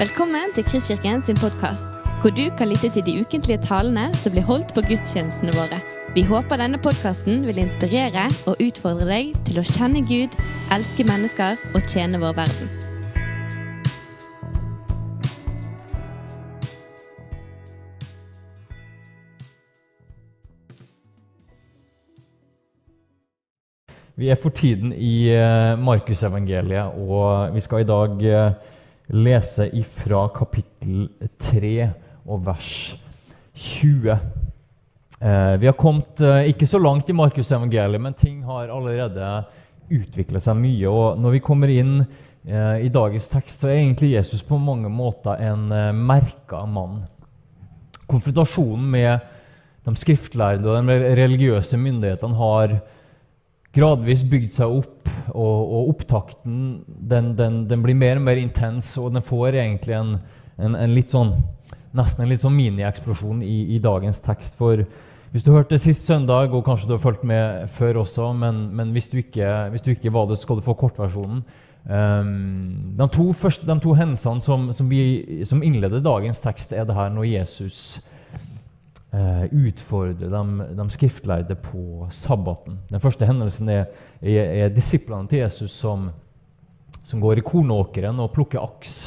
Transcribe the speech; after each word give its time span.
Velkommen 0.00 0.54
til 0.54 0.64
Kristkirken 0.64 1.20
sin 1.22 1.36
podkast, 1.36 1.84
hvor 2.20 2.32
du 2.32 2.46
kan 2.58 2.68
lytte 2.68 2.88
til 2.88 3.02
de 3.04 3.20
ukentlige 3.20 3.60
talene 3.60 4.06
som 4.16 4.32
blir 4.32 4.46
holdt 4.48 4.70
på 4.72 4.80
gudstjenestene 4.88 5.52
våre. 5.52 5.76
Vi 6.14 6.22
håper 6.24 6.56
denne 6.56 6.80
podkasten 6.80 7.42
vil 7.44 7.60
inspirere 7.60 8.22
og 8.48 8.56
utfordre 8.64 9.04
deg 9.10 9.34
til 9.44 9.60
å 9.60 9.66
kjenne 9.68 10.00
Gud, 10.08 10.38
elske 10.72 11.04
mennesker 11.04 11.60
og 11.74 11.84
tjene 11.84 12.22
vår 12.24 12.32
verden. 12.40 12.72
Vi 24.16 24.32
er 24.32 24.40
for 24.40 24.56
tiden 24.64 24.96
i 24.96 25.28
eh, 25.36 25.76
Markusevangeliet, 25.76 26.96
og 26.96 27.52
vi 27.52 27.68
skal 27.68 27.84
i 27.84 27.92
dag 27.92 28.28
eh, 28.32 28.76
lese 29.10 29.66
ifra 29.76 30.26
kapittel 30.34 31.08
3 31.42 31.74
og 32.30 32.44
vers 32.46 32.72
20. 33.54 34.10
Eh, 35.20 35.54
vi 35.60 35.68
har 35.68 35.78
kommet 35.78 36.22
ikke 36.48 36.68
så 36.70 36.80
langt 36.80 37.10
i 37.10 37.16
Markusevangeliet, 37.16 38.00
men 38.00 38.16
ting 38.16 38.42
har 38.46 38.70
allerede 38.70 39.32
utviklet 39.90 40.44
seg 40.44 40.58
mye. 40.60 40.88
Og 40.88 41.18
når 41.20 41.36
vi 41.36 41.44
kommer 41.44 41.72
inn 41.74 42.02
i 42.40 42.88
dagens 42.88 43.26
tekst, 43.28 43.60
så 43.60 43.68
er 43.68 43.82
egentlig 43.82 44.14
Jesus 44.14 44.40
på 44.46 44.56
mange 44.56 44.88
måter 44.88 45.36
en 45.44 45.66
merka 46.08 46.62
mann. 46.64 47.02
Konfrontasjonen 48.08 48.86
med 48.94 49.26
de 49.84 49.92
skriftlærde 50.00 50.64
og 50.64 50.88
de 50.88 50.96
religiøse 51.18 51.76
myndighetene 51.76 52.38
har 52.38 52.78
gradvis 53.76 54.24
bygd 54.26 54.54
seg 54.54 54.80
opp, 54.80 55.10
og, 55.30 55.58
og 55.60 55.92
opptakten 55.92 56.80
den, 56.86 57.34
den, 57.38 57.62
den, 57.70 57.84
blir 57.84 57.98
mer 57.98 58.18
og 58.18 58.26
mer 58.26 58.40
intens, 58.40 58.96
og 58.98 59.12
den 59.14 59.22
får 59.22 59.60
egentlig 59.60 59.94
en, 59.98 60.16
en, 60.58 60.74
en 60.74 60.94
litt 60.94 61.12
sånn, 61.12 61.36
nesten 61.96 62.24
en 62.24 62.32
litt 62.32 62.42
sånn 62.42 62.56
minieksplosjon 62.56 63.44
i, 63.46 63.76
i 63.76 63.80
dagens 63.82 64.22
tekst. 64.24 64.56
For 64.58 64.82
hvis 65.30 65.46
du 65.46 65.52
hørte 65.54 65.78
sist 65.78 66.08
søndag, 66.08 66.50
og 66.50 66.64
kanskje 66.66 66.90
du 66.90 66.96
har 66.96 67.02
fulgt 67.04 67.26
med 67.26 67.70
før 67.70 68.02
også, 68.02 68.32
men, 68.34 68.64
men 68.74 68.94
hvis, 68.96 69.10
du 69.12 69.20
ikke, 69.22 69.46
hvis, 69.70 69.86
du 69.86 69.92
ikke, 69.94 70.14
var 70.14 70.26
det, 70.26 70.40
så 70.40 70.48
skal 70.48 70.58
du 70.58 70.66
få 70.66 70.74
kortversjonen. 70.80 71.44
Um, 71.80 72.90
de, 72.98 73.06
to 73.08 73.30
første, 73.32 73.64
de 73.64 73.76
to 73.80 73.94
hendelsene 73.96 74.42
som, 74.44 74.66
som, 74.76 74.90
vi, 74.90 75.44
som 75.48 75.62
innleder 75.64 76.02
dagens 76.04 76.42
tekst, 76.42 76.74
er 76.74 76.84
det 76.84 76.98
her 76.98 77.14
når 77.14 77.30
Jesus 77.30 78.00
eh, 79.12 79.44
utfordre 79.50 80.30
de, 80.30 80.42
de, 80.76 80.88
skriftlærde 80.90 81.56
på 81.60 82.08
sabbaten. 82.14 82.78
Den 82.90 83.02
første 83.02 83.26
hendelsen 83.26 83.68
er, 83.68 83.86
er, 84.22 84.66
er 84.66 84.74
disiplene 84.74 85.28
til 85.30 85.42
Jesus 85.44 85.74
som, 85.76 86.10
som, 87.02 87.20
går 87.20 87.40
i 87.40 87.46
kornåkeren 87.46 88.20
og 88.22 88.32
plukker 88.36 88.62
aks. 88.62 88.98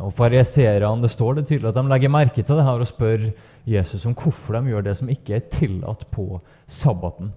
Og 0.00 0.12
Fariseerne 0.16 1.04
det 1.04 1.12
står 1.12 1.38
det 1.38 1.46
tydelig 1.48 1.68
at 1.68 1.76
de 1.76 1.88
legger 1.88 2.12
merke 2.12 2.42
til 2.42 2.56
det 2.56 2.64
her 2.64 2.80
og 2.80 2.88
spør 2.88 3.30
Jesus 3.68 4.06
om 4.08 4.14
hvorfor 4.16 4.56
de 4.56 4.72
gjør 4.72 4.86
det 4.86 4.96
som 4.98 5.10
ikke 5.12 5.36
er 5.36 5.48
tillatt 5.52 6.06
på 6.10 6.40
sabbaten. 6.66 7.32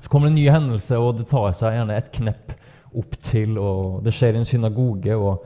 Så 0.00 0.08
kommer 0.08 0.28
det 0.28 0.32
en 0.32 0.38
ny 0.38 0.46
hendelse, 0.48 0.96
og 0.96 1.18
det 1.18 1.26
tar 1.28 1.50
seg 1.52 1.74
gjerne 1.76 1.96
et 1.98 2.12
knepp 2.14 2.54
opp 2.96 3.16
til. 3.22 3.58
og 3.58 4.04
Det 4.04 4.14
skjer 4.14 4.36
i 4.36 4.40
en 4.40 4.48
synagoge. 4.48 5.16
og 5.16 5.44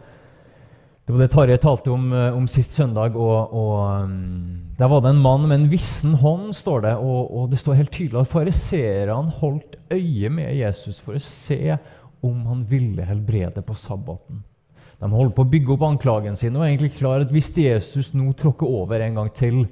det 1.04 1.12
var 1.12 1.20
det 1.20 1.32
Tarjei 1.34 1.58
talte 1.60 1.90
om, 1.92 2.06
eh, 2.16 2.36
om, 2.36 2.46
sist 2.48 2.72
søndag. 2.72 3.16
og, 3.16 3.52
og 3.52 4.04
um, 4.04 4.72
Der 4.78 4.88
var 4.88 5.02
det 5.04 5.10
en 5.12 5.20
mann 5.20 5.44
med 5.48 5.58
en 5.58 5.68
vissen 5.70 6.14
hånd, 6.14 6.54
står 6.56 6.80
det. 6.86 6.94
Og, 6.96 7.28
og 7.28 7.50
det 7.50 7.60
står 7.60 7.76
helt 7.82 7.92
tydelig 7.92 8.22
at 8.22 8.32
fariseerne 8.32 9.36
holdt 9.40 9.76
øye 9.92 10.30
med 10.32 10.56
Jesus 10.56 11.00
for 11.04 11.18
å 11.18 11.20
se 11.20 11.76
om 12.24 12.46
han 12.48 12.64
ville 12.70 13.04
helbrede 13.04 13.60
på 13.60 13.76
sabbaten. 13.76 14.40
De 14.96 15.10
holdt 15.12 15.34
på 15.36 15.44
å 15.44 15.50
bygge 15.52 15.74
opp 15.74 15.84
anklagen 15.84 16.38
sin 16.40 16.54
og 16.56 16.64
er 16.64 16.72
egentlig 16.72 16.94
klar 16.96 17.20
at 17.20 17.32
hvis 17.34 17.52
Jesus 17.52 18.14
nå 18.16 18.30
tråkker 18.32 18.64
over 18.64 19.02
en 19.04 19.18
gang 19.20 19.28
til, 19.36 19.66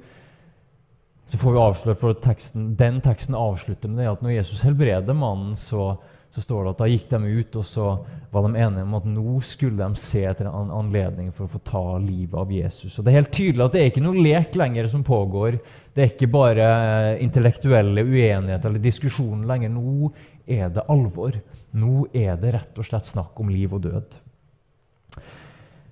så 1.25 1.39
får 1.41 1.55
vi 1.55 1.63
avsløre 1.63 1.97
for 1.97 2.19
teksten, 2.21 2.75
den 2.77 2.99
teksten 3.01 3.33
avslutter 3.33 3.89
med 3.89 4.03
det 4.03 4.11
at 4.11 4.21
når 4.21 4.35
Jesus 4.35 4.61
helbreder 4.67 5.17
mannen, 5.17 5.55
så, 5.57 5.95
så 6.33 6.41
står 6.41 6.63
det 6.63 6.71
at 6.73 6.79
da 6.81 6.87
gikk 6.89 7.09
de 7.11 7.19
ut, 7.29 7.55
og 7.61 7.65
så 7.69 7.87
var 8.33 8.47
de 8.47 8.61
enige 8.63 8.83
om 8.87 8.95
at 8.97 9.05
nå 9.05 9.35
skulle 9.45 9.77
de 9.77 10.01
se 10.01 10.23
etter 10.25 10.47
en 10.49 10.71
anledning 10.73 11.29
for 11.29 11.45
å 11.45 11.51
få 11.51 11.61
ta 11.67 11.83
livet 12.01 12.33
av 12.41 12.51
Jesus. 12.51 12.95
Og 12.97 13.05
Det 13.05 13.11
er 13.11 13.19
helt 13.19 13.35
tydelig 13.37 13.65
at 13.67 13.75
det 13.75 13.83
er 13.83 13.91
ikke 13.91 14.05
noe 14.07 14.25
lek 14.25 14.57
lenger 14.57 14.89
som 14.89 15.05
pågår. 15.05 15.59
Det 15.93 16.01
er 16.01 16.09
ikke 16.15 16.31
bare 16.33 16.69
eh, 16.71 17.21
intellektuelle 17.21 18.01
uenigheter 18.01 18.65
eller 18.71 18.81
diskusjoner 18.81 19.45
lenger. 19.51 19.75
Nå 19.75 20.09
er 20.49 20.73
det 20.73 20.87
alvor. 20.89 21.37
Nå 21.77 22.07
er 22.09 22.41
det 22.41 22.55
rett 22.57 22.81
og 22.81 22.89
slett 22.89 23.13
snakk 23.13 23.37
om 23.37 23.53
liv 23.53 23.77
og 23.77 23.85
død. 23.85 24.17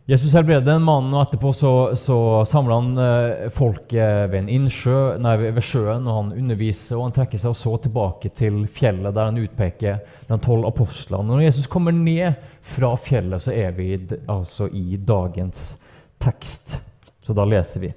Jesus 0.10 0.34
helbreder 0.34 0.74
en 0.74 0.84
mann, 0.84 1.12
og 1.14 1.22
etterpå 1.22 1.52
så, 1.54 1.72
så 2.00 2.16
samler 2.50 2.80
han 2.80 3.02
eh, 3.02 3.50
folket 3.54 4.32
ved, 4.32 4.50
innsjø, 4.50 4.96
nei, 5.22 5.36
ved 5.44 5.62
sjøen, 5.62 6.08
og 6.10 6.16
han 6.18 6.32
underviser. 6.42 6.98
og 6.98 7.06
Han 7.06 7.14
trekker 7.20 7.42
seg 7.42 7.54
og 7.54 7.60
så 7.60 7.76
tilbake 7.84 8.32
til 8.36 8.64
fjellet, 8.66 9.14
der 9.14 9.30
han 9.30 9.38
utpeker 9.38 10.00
de 10.28 10.40
tolv 10.42 10.66
apostlene. 10.72 11.30
Når 11.30 11.44
Jesus 11.46 11.70
kommer 11.70 11.94
ned 11.94 12.40
fra 12.66 12.96
fjellet, 12.98 13.46
så 13.46 13.54
er 13.54 13.76
vi 13.78 13.92
altså 14.26 14.72
i 14.74 14.98
dagens 14.98 15.76
tekst. 16.22 16.80
Så 17.22 17.38
da 17.38 17.46
leser 17.46 17.86
vi 17.86 17.92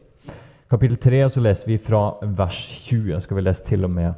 kapittel 0.71 0.99
3, 1.01 1.23
og 1.25 1.33
så 1.33 1.45
leser 1.45 1.71
vi 1.71 1.79
fra 1.81 2.03
vers 2.37 2.59
20. 2.85 3.23
skal 3.25 3.39
vi 3.39 3.47
lese 3.47 3.65
til 3.65 3.89
og 3.89 3.95
med 3.95 4.13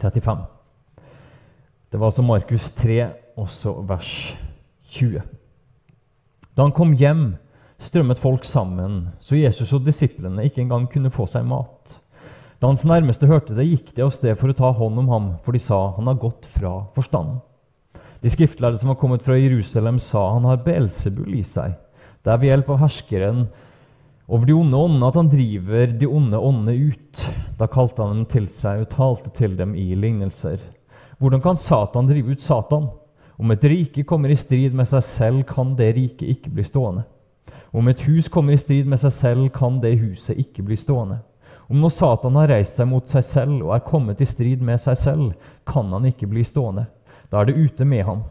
35. 0.00 0.48
Det 1.92 2.00
var 2.00 2.08
altså 2.08 2.24
Markus 2.24 2.70
3, 2.80 2.98
også 3.36 3.76
vers 3.84 4.14
20. 4.96 5.20
Da 6.60 6.66
han 6.66 6.74
kom 6.76 6.90
hjem, 6.92 7.38
strømmet 7.80 8.18
folk 8.20 8.42
sammen, 8.44 9.14
så 9.24 9.38
Jesus 9.38 9.70
og 9.72 9.86
disiplene 9.86 10.42
ikke 10.44 10.60
engang 10.60 10.82
kunne 10.92 11.08
få 11.08 11.24
seg 11.24 11.46
mat. 11.48 11.94
Da 12.60 12.68
hans 12.68 12.82
nærmeste 12.84 13.24
hørte 13.30 13.56
det, 13.56 13.64
gikk 13.64 13.94
de 13.96 14.04
av 14.04 14.12
sted 14.12 14.36
for 14.36 14.52
å 14.52 14.56
ta 14.58 14.68
hånd 14.76 15.00
om 15.00 15.08
ham, 15.08 15.30
for 15.40 15.56
de 15.56 15.62
sa 15.64 15.78
han 15.96 16.10
har 16.10 16.18
gått 16.20 16.44
fra 16.44 16.74
forstanden. 16.92 17.38
De 18.20 18.34
skriftlærde 18.34 18.76
som 18.76 18.92
var 18.92 19.00
kommet 19.00 19.24
fra 19.24 19.38
Jerusalem, 19.40 19.96
sa 20.04 20.26
han 20.34 20.50
har 20.50 20.60
Beelzebul 20.66 21.32
i 21.38 21.40
seg. 21.48 21.80
Det 22.20 22.34
er 22.34 22.44
ved 22.44 22.52
hjelp 22.52 22.68
av 22.76 22.82
herskeren 22.84 23.46
over 24.28 24.44
de 24.44 24.60
onde 24.60 24.84
åndene 24.84 25.08
at 25.08 25.20
han 25.22 25.32
driver 25.32 25.96
de 25.96 26.12
onde 26.20 26.44
åndene 26.50 26.92
ut. 26.92 27.26
Da 27.56 27.72
kalte 27.72 28.04
han 28.04 28.18
dem 28.18 28.28
til 28.36 28.52
seg 28.52 28.84
og 28.84 28.92
talte 28.92 29.32
til 29.40 29.56
dem 29.56 29.72
i 29.72 29.94
lignelser. 29.96 30.60
Hvordan 31.24 31.40
kan 31.40 31.56
Satan 31.56 32.12
drive 32.12 32.36
ut 32.36 32.44
Satan? 32.44 32.92
Om 33.40 33.50
et 33.54 33.64
rike 33.64 34.02
kommer 34.04 34.28
i 34.28 34.36
strid 34.36 34.74
med 34.76 34.84
seg 34.90 35.00
selv, 35.06 35.44
kan 35.48 35.72
det 35.78 35.94
riket 35.96 36.28
ikke 36.28 36.50
bli 36.52 36.64
stående. 36.66 37.06
Om 37.72 37.86
et 37.88 38.02
hus 38.04 38.26
kommer 38.28 38.52
i 38.52 38.60
strid 38.60 38.88
med 38.90 39.00
seg 39.00 39.14
selv, 39.16 39.46
kan 39.54 39.78
det 39.80 39.94
huset 40.02 40.36
ikke 40.36 40.66
bli 40.66 40.76
stående. 40.76 41.22
Om 41.70 41.80
når 41.80 41.94
Satan 41.96 42.36
har 42.36 42.50
reist 42.52 42.76
seg 42.76 42.90
mot 42.90 43.08
seg 43.08 43.24
selv 43.24 43.62
og 43.62 43.72
er 43.72 43.86
kommet 43.86 44.20
i 44.20 44.28
strid 44.28 44.60
med 44.60 44.82
seg 44.82 44.98
selv, 45.00 45.30
kan 45.64 45.88
han 45.94 46.10
ikke 46.10 46.28
bli 46.28 46.44
stående. 46.44 46.84
Da 47.32 47.40
er 47.40 47.48
det 47.48 47.56
ute 47.56 47.86
med 47.88 48.04
ham. 48.04 48.26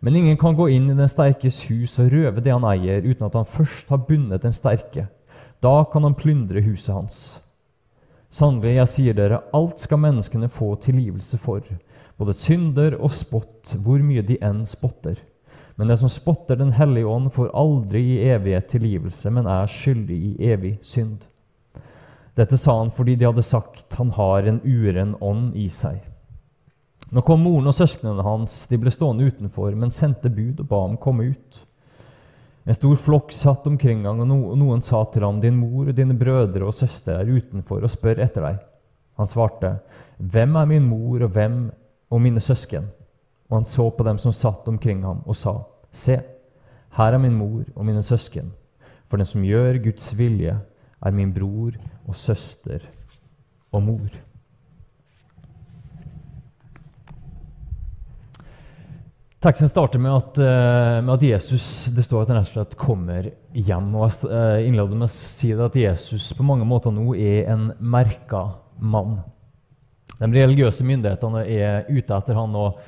Men 0.00 0.16
ingen 0.16 0.38
kan 0.40 0.56
gå 0.56 0.70
inn 0.72 0.88
i 0.88 0.96
den 0.96 1.10
sterkes 1.12 1.58
hus 1.68 1.98
og 2.00 2.08
røve 2.14 2.40
det 2.40 2.54
han 2.54 2.64
eier, 2.70 3.04
uten 3.04 3.26
at 3.28 3.36
han 3.36 3.48
først 3.58 3.92
har 3.92 4.06
bundet 4.08 4.46
den 4.46 4.56
sterke. 4.56 5.08
Da 5.60 5.82
kan 5.92 6.06
han 6.06 6.16
plyndre 6.16 6.64
huset 6.64 6.94
hans. 6.94 7.18
Sannelig, 8.32 8.78
jeg 8.78 8.92
sier 8.94 9.20
dere, 9.20 9.42
alt 9.52 9.84
skal 9.84 10.00
menneskene 10.00 10.48
få 10.48 10.72
tilgivelse 10.80 11.36
for 11.42 11.60
både 12.16 12.34
synder 12.36 12.96
og 13.00 13.12
spott, 13.12 13.74
hvor 13.82 14.00
mye 14.02 14.24
de 14.24 14.38
enn 14.44 14.64
spotter. 14.68 15.18
Men 15.76 15.90
den 15.92 15.98
som 16.00 16.08
spotter 16.08 16.56
Den 16.56 16.72
hellige 16.72 17.06
ånd, 17.06 17.30
får 17.32 17.52
aldri 17.52 18.00
i 18.00 18.20
evighet 18.32 18.68
tilgivelse, 18.72 19.30
men 19.30 19.46
er 19.46 19.68
skyldig 19.68 20.16
i 20.16 20.52
evig 20.52 20.78
synd. 20.82 21.26
Dette 22.36 22.56
sa 22.60 22.78
han 22.78 22.92
fordi 22.92 23.16
de 23.16 23.28
hadde 23.28 23.44
sagt 23.44 23.96
han 23.96 24.10
har 24.16 24.48
en 24.48 24.60
uren 24.64 25.14
ånd 25.20 25.56
i 25.56 25.68
seg. 25.72 26.00
Nå 27.12 27.22
kom 27.22 27.44
moren 27.44 27.70
og 27.70 27.76
søsknene 27.76 28.24
hans, 28.26 28.64
de 28.66 28.78
ble 28.80 28.90
stående 28.90 29.28
utenfor, 29.30 29.70
men 29.78 29.94
sendte 29.94 30.32
bud 30.32 30.60
og 30.64 30.68
ba 30.68 30.80
ham 30.82 30.96
komme 31.00 31.30
ut. 31.30 31.62
En 32.66 32.74
stor 32.74 32.96
flokk 32.98 33.30
satt 33.30 33.66
omkring 33.70 34.02
ham, 34.08 34.24
og 34.24 34.56
noen 34.58 34.82
sa 34.82 35.04
til 35.12 35.22
ham, 35.22 35.38
din 35.40 35.54
mor 35.60 35.86
og 35.86 35.94
dine 35.94 36.16
brødre 36.18 36.66
og 36.66 36.74
søstre 36.74 37.20
er 37.20 37.30
utenfor 37.30 37.84
og 37.84 37.92
spør 37.92 38.24
etter 38.24 38.42
deg. 38.42 38.58
Han 39.20 39.30
svarte, 39.30 39.76
hvem 40.18 40.58
er 40.58 40.72
min 40.72 40.88
mor, 40.90 41.22
og 41.22 41.30
hvem 41.36 41.60
og 42.10 42.22
mine 42.22 42.40
søsken. 42.40 42.86
Og 43.50 43.60
han 43.60 43.68
så 43.70 43.90
på 43.90 44.04
dem 44.06 44.18
som 44.18 44.34
satt 44.34 44.68
omkring 44.68 45.04
ham, 45.06 45.22
og 45.26 45.36
sa, 45.36 45.58
Se, 45.96 46.18
her 46.96 47.14
er 47.14 47.18
min 47.18 47.36
mor 47.38 47.64
og 47.74 47.86
mine 47.86 48.02
søsken. 48.02 48.52
For 49.08 49.16
den 49.16 49.28
som 49.28 49.44
gjør 49.46 49.78
Guds 49.84 50.10
vilje, 50.18 50.58
er 51.06 51.14
min 51.14 51.32
bror 51.32 51.76
og 52.06 52.16
søster 52.16 52.84
og 53.72 53.82
mor. 53.82 54.08
Teksten 59.46 59.68
starter 59.68 60.00
med 60.02 60.10
at, 60.10 60.38
eh, 60.42 61.04
med 61.04 61.12
at, 61.14 61.22
Jesus 61.22 61.84
det 61.94 62.04
står 62.04 62.22
at 62.22 62.30
han 62.32 62.40
rett 62.40 62.48
og 62.48 62.54
slett 62.54 62.76
kommer 62.80 63.28
hjem. 63.54 63.94
og 63.94 64.08
Jeg 64.08 64.30
eh, 64.32 64.66
innleder 64.66 64.96
med 64.96 65.06
å 65.06 65.12
si 65.12 65.52
at 65.52 65.76
Jesus 65.76 66.32
på 66.34 66.42
mange 66.42 66.66
måter 66.66 66.90
nå 66.90 67.14
er 67.14 67.52
en 67.52 67.68
merka 67.78 68.56
mann. 68.80 69.20
De 70.20 70.28
religiøse 70.32 70.84
myndighetene 70.86 71.42
er 71.44 71.90
ute 71.90 72.16
etter 72.16 72.38
han. 72.38 72.54
og 72.56 72.78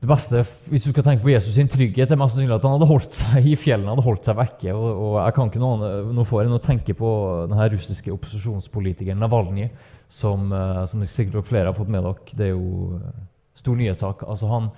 Det 0.00 0.08
beste, 0.08 0.44
Hvis 0.70 0.84
du 0.84 0.90
skal 0.90 1.04
tenke 1.04 1.22
på 1.22 1.32
Jesus 1.32 1.54
sin 1.54 1.68
trygghet, 1.68 2.08
det 2.08 2.16
er 2.16 2.20
mest 2.20 2.36
sannsynlig 2.36 2.54
at 2.56 2.64
han 2.64 2.76
hadde 2.78 2.90
holdt 2.92 3.18
seg 3.18 3.46
i 3.46 3.56
fjellene 3.56 3.92
hadde 3.92 4.06
holdt 4.06 4.24
seg 4.24 4.38
vekke. 4.38 4.74
og, 4.74 4.88
og 5.04 5.14
jeg 5.24 5.34
kan 5.34 5.50
ikke 5.50 5.62
noe, 5.62 6.24
for 6.24 6.42
enn 6.42 6.56
å 6.56 6.62
tenke 6.62 6.94
på 6.94 7.10
denne 7.50 7.68
russiske 7.74 8.12
opposisjonspolitikeren 8.14 9.20
Navalnyj, 9.20 9.68
som, 10.08 10.52
uh, 10.52 10.86
som 10.88 11.04
sikkert 11.04 11.48
flere 11.50 11.68
har 11.68 11.76
fått 11.76 11.90
med 11.92 12.06
dere. 12.06 12.32
Det 12.32 12.46
er 12.46 12.54
jo 12.54 13.00
stor 13.58 13.76
nyhetssak. 13.76 14.24
Altså 14.24 14.48
han 14.48 14.70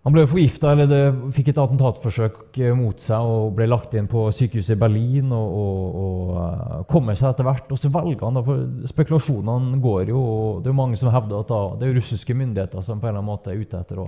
han 0.00 0.14
ble 0.14 0.22
forgifta, 0.24 0.70
eller 0.72 0.86
det, 0.88 1.00
fikk 1.36 1.50
et 1.52 1.58
attentatforsøk 1.60 2.56
eh, 2.56 2.72
mot 2.76 3.02
seg 3.02 3.20
og 3.20 3.50
ble 3.58 3.66
lagt 3.68 3.92
inn 3.98 4.06
på 4.08 4.22
sykehuset 4.32 4.72
i 4.72 4.80
Berlin 4.80 5.28
og, 5.36 5.56
og, 5.60 5.98
og 6.00 6.30
uh, 6.38 6.76
kommer 6.88 7.18
seg 7.18 7.34
etter 7.34 7.44
hvert. 7.44 7.66
Og 7.68 7.80
så 7.82 7.90
velger 7.92 8.24
han, 8.24 8.38
da, 8.38 8.42
for 8.46 8.88
spekulasjonene 8.88 9.80
går 9.84 10.14
jo, 10.14 10.22
og 10.22 10.62
det 10.64 10.72
er 10.72 10.78
mange 10.78 10.96
som 10.96 11.12
hevder 11.12 11.42
at 11.42 11.50
da, 11.52 11.58
det 11.76 11.90
er 11.90 11.98
russiske 11.98 12.36
myndigheter 12.36 12.86
som 12.86 13.02
på 13.02 13.10
en 13.10 13.12
eller 13.12 13.20
annen 13.20 13.28
måte 13.28 13.52
er 13.52 13.60
ute 13.60 13.82
etter 13.82 14.00
å 14.00 14.06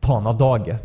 ta 0.00 0.16
han 0.16 0.30
av 0.32 0.40
dage. 0.40 0.78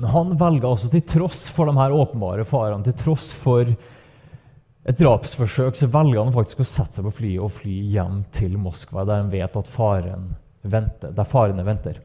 Men 0.00 0.10
han 0.10 0.34
velger 0.42 0.68
altså, 0.72 0.90
til 0.90 1.06
tross 1.14 1.44
for 1.54 1.70
de 1.70 1.76
her 1.78 1.94
åpenbare 1.94 2.48
farene, 2.48 2.88
til 2.88 2.98
tross 3.04 3.30
for 3.38 3.70
et 3.70 4.98
drapsforsøk, 4.98 5.78
så 5.78 5.92
velger 5.94 6.24
han 6.24 6.34
faktisk 6.34 6.66
å 6.66 6.68
sette 6.72 6.98
seg 6.98 7.06
på 7.06 7.14
flyet 7.20 7.46
og 7.46 7.54
fly 7.54 7.78
hjem 7.94 8.20
til 8.34 8.58
Moskva, 8.58 9.06
der 9.06 9.22
han 9.22 9.30
vet 9.30 9.62
at 9.62 9.70
faren 9.70 10.32
venter, 10.66 11.14
der 11.14 11.30
farene 11.30 11.62
venter. 11.66 12.02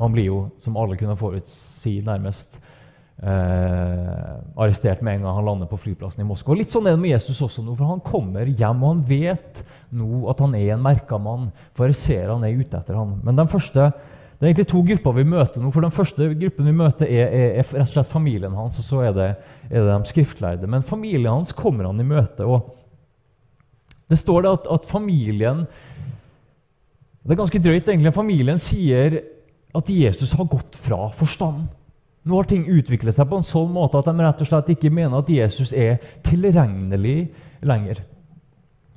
Han 0.00 0.12
blir 0.14 0.30
jo, 0.30 0.42
som 0.64 0.78
alle 0.80 0.96
kunne 0.96 1.16
forutsi, 1.20 1.98
nærmest 2.04 2.56
eh, 3.20 4.36
arrestert 4.56 5.02
med 5.04 5.18
en 5.18 5.26
gang 5.26 5.36
han 5.36 5.48
lander 5.50 5.68
på 5.68 5.78
flyplassen 5.80 6.22
i 6.24 6.28
Moskva. 6.28 6.56
Litt 6.56 6.72
sånn 6.72 6.88
er 6.88 6.96
det 6.96 7.02
med 7.02 7.12
Jesus 7.12 7.40
også 7.44 7.64
nå, 7.64 7.74
for 7.76 7.90
han 7.90 8.00
kommer 8.04 8.48
hjem, 8.48 8.80
og 8.80 8.94
han 8.94 9.02
vet 9.08 9.60
nå 9.96 10.22
at 10.32 10.40
han 10.40 10.56
er 10.56 10.74
en 10.74 10.84
merka 10.84 11.18
mann. 11.20 11.50
Fariseerne 11.76 12.48
er 12.48 12.62
ute 12.62 12.80
etter 12.80 12.96
han. 12.96 13.18
Men 13.26 13.40
den 13.42 13.50
første, 13.52 13.90
det 14.38 14.46
er 14.46 14.52
egentlig 14.52 14.70
to 14.72 14.82
grupper 14.88 15.18
vi 15.18 15.26
møter 15.28 15.60
nå. 15.60 15.72
for 15.74 15.84
Den 15.84 15.94
første 15.94 16.30
gruppen 16.42 16.70
vi 16.70 16.76
møter, 16.80 17.10
er, 17.10 17.28
er, 17.28 17.48
er 17.60 17.66
rett 17.68 17.90
og 17.90 17.92
slett 17.92 18.12
familien 18.12 18.56
hans, 18.56 18.80
og 18.80 18.86
så 18.86 19.02
er 19.10 19.16
det, 19.16 19.30
er 19.68 19.84
det 19.84 19.98
de 19.98 20.12
skriftlærde. 20.14 20.70
Men 20.70 20.86
familien 20.86 21.34
hans 21.34 21.52
kommer 21.56 21.90
han 21.90 22.00
i 22.00 22.08
møte. 22.08 22.48
og 22.48 22.72
Det 24.08 24.18
står 24.18 24.46
det 24.46 24.56
at, 24.56 24.72
at 24.78 24.88
familien 24.88 25.66
Det 27.20 27.34
er 27.34 27.42
ganske 27.42 27.60
drøyt, 27.60 27.84
egentlig. 27.84 28.14
Familien 28.16 28.56
sier 28.58 29.20
at 29.76 29.90
Jesus 29.92 30.32
har 30.38 30.48
gått 30.50 30.76
fra 30.78 31.08
forstanden. 31.14 31.68
Nå 32.22 32.36
har 32.36 32.48
ting 32.50 32.66
utviklet 32.68 33.16
seg 33.16 33.28
på 33.30 33.38
en 33.40 33.46
sånn 33.48 33.70
måte 33.72 34.00
at 34.00 34.08
de 34.10 34.20
rett 34.20 34.42
og 34.44 34.48
slett 34.48 34.74
ikke 34.74 34.92
mener 34.92 35.22
at 35.22 35.30
Jesus 35.32 35.72
er 35.72 36.02
tilregnelig 36.26 37.30
lenger. 37.64 38.02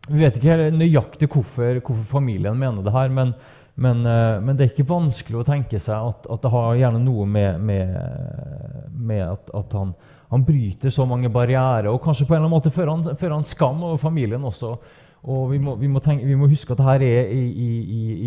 Vi 0.10 0.20
vet 0.20 0.36
ikke 0.36 0.52
helt 0.52 0.76
nøyaktig 0.76 1.30
hvorfor, 1.32 1.80
hvorfor 1.80 2.08
familien 2.20 2.58
mener 2.60 2.84
det 2.84 2.92
her, 2.92 3.14
men, 3.16 3.32
men, 3.80 4.02
eh, 4.04 4.42
men, 4.44 4.58
det 4.58 4.66
er 4.66 4.74
ikke 4.74 4.90
vanskelig 4.90 5.40
å 5.40 5.46
tenke 5.48 5.80
seg 5.80 6.10
at, 6.10 6.28
at 6.28 6.44
det 6.44 6.52
har 6.52 6.76
gjerne 6.82 7.00
noe 7.06 7.28
med, 7.30 7.62
med, 7.64 7.96
med 8.92 9.24
at, 9.30 9.54
at 9.56 9.78
han, 9.80 9.94
han, 10.34 10.44
bryter 10.44 10.92
så 10.92 11.08
mange 11.08 11.32
barrierer, 11.32 11.88
og 11.94 12.04
kanskje 12.04 12.28
på 12.28 12.36
en 12.36 12.42
eller 12.42 12.50
annen 12.50 12.58
måte 12.58 12.76
fører 12.76 12.92
han, 12.92 13.16
fører 13.16 13.38
han 13.38 13.48
skam 13.48 13.80
over 13.88 14.02
familien 14.02 14.44
også. 14.52 14.76
Og 15.24 15.54
vi 15.54 15.60
må, 15.64 15.78
vi, 15.80 15.88
må 15.88 16.02
tenke, 16.04 16.28
vi 16.28 16.36
må, 16.36 16.50
huske 16.52 16.76
at 16.76 16.82
dette 16.82 17.08
er 17.08 17.30
i, 17.32 17.44
i, 17.48 17.70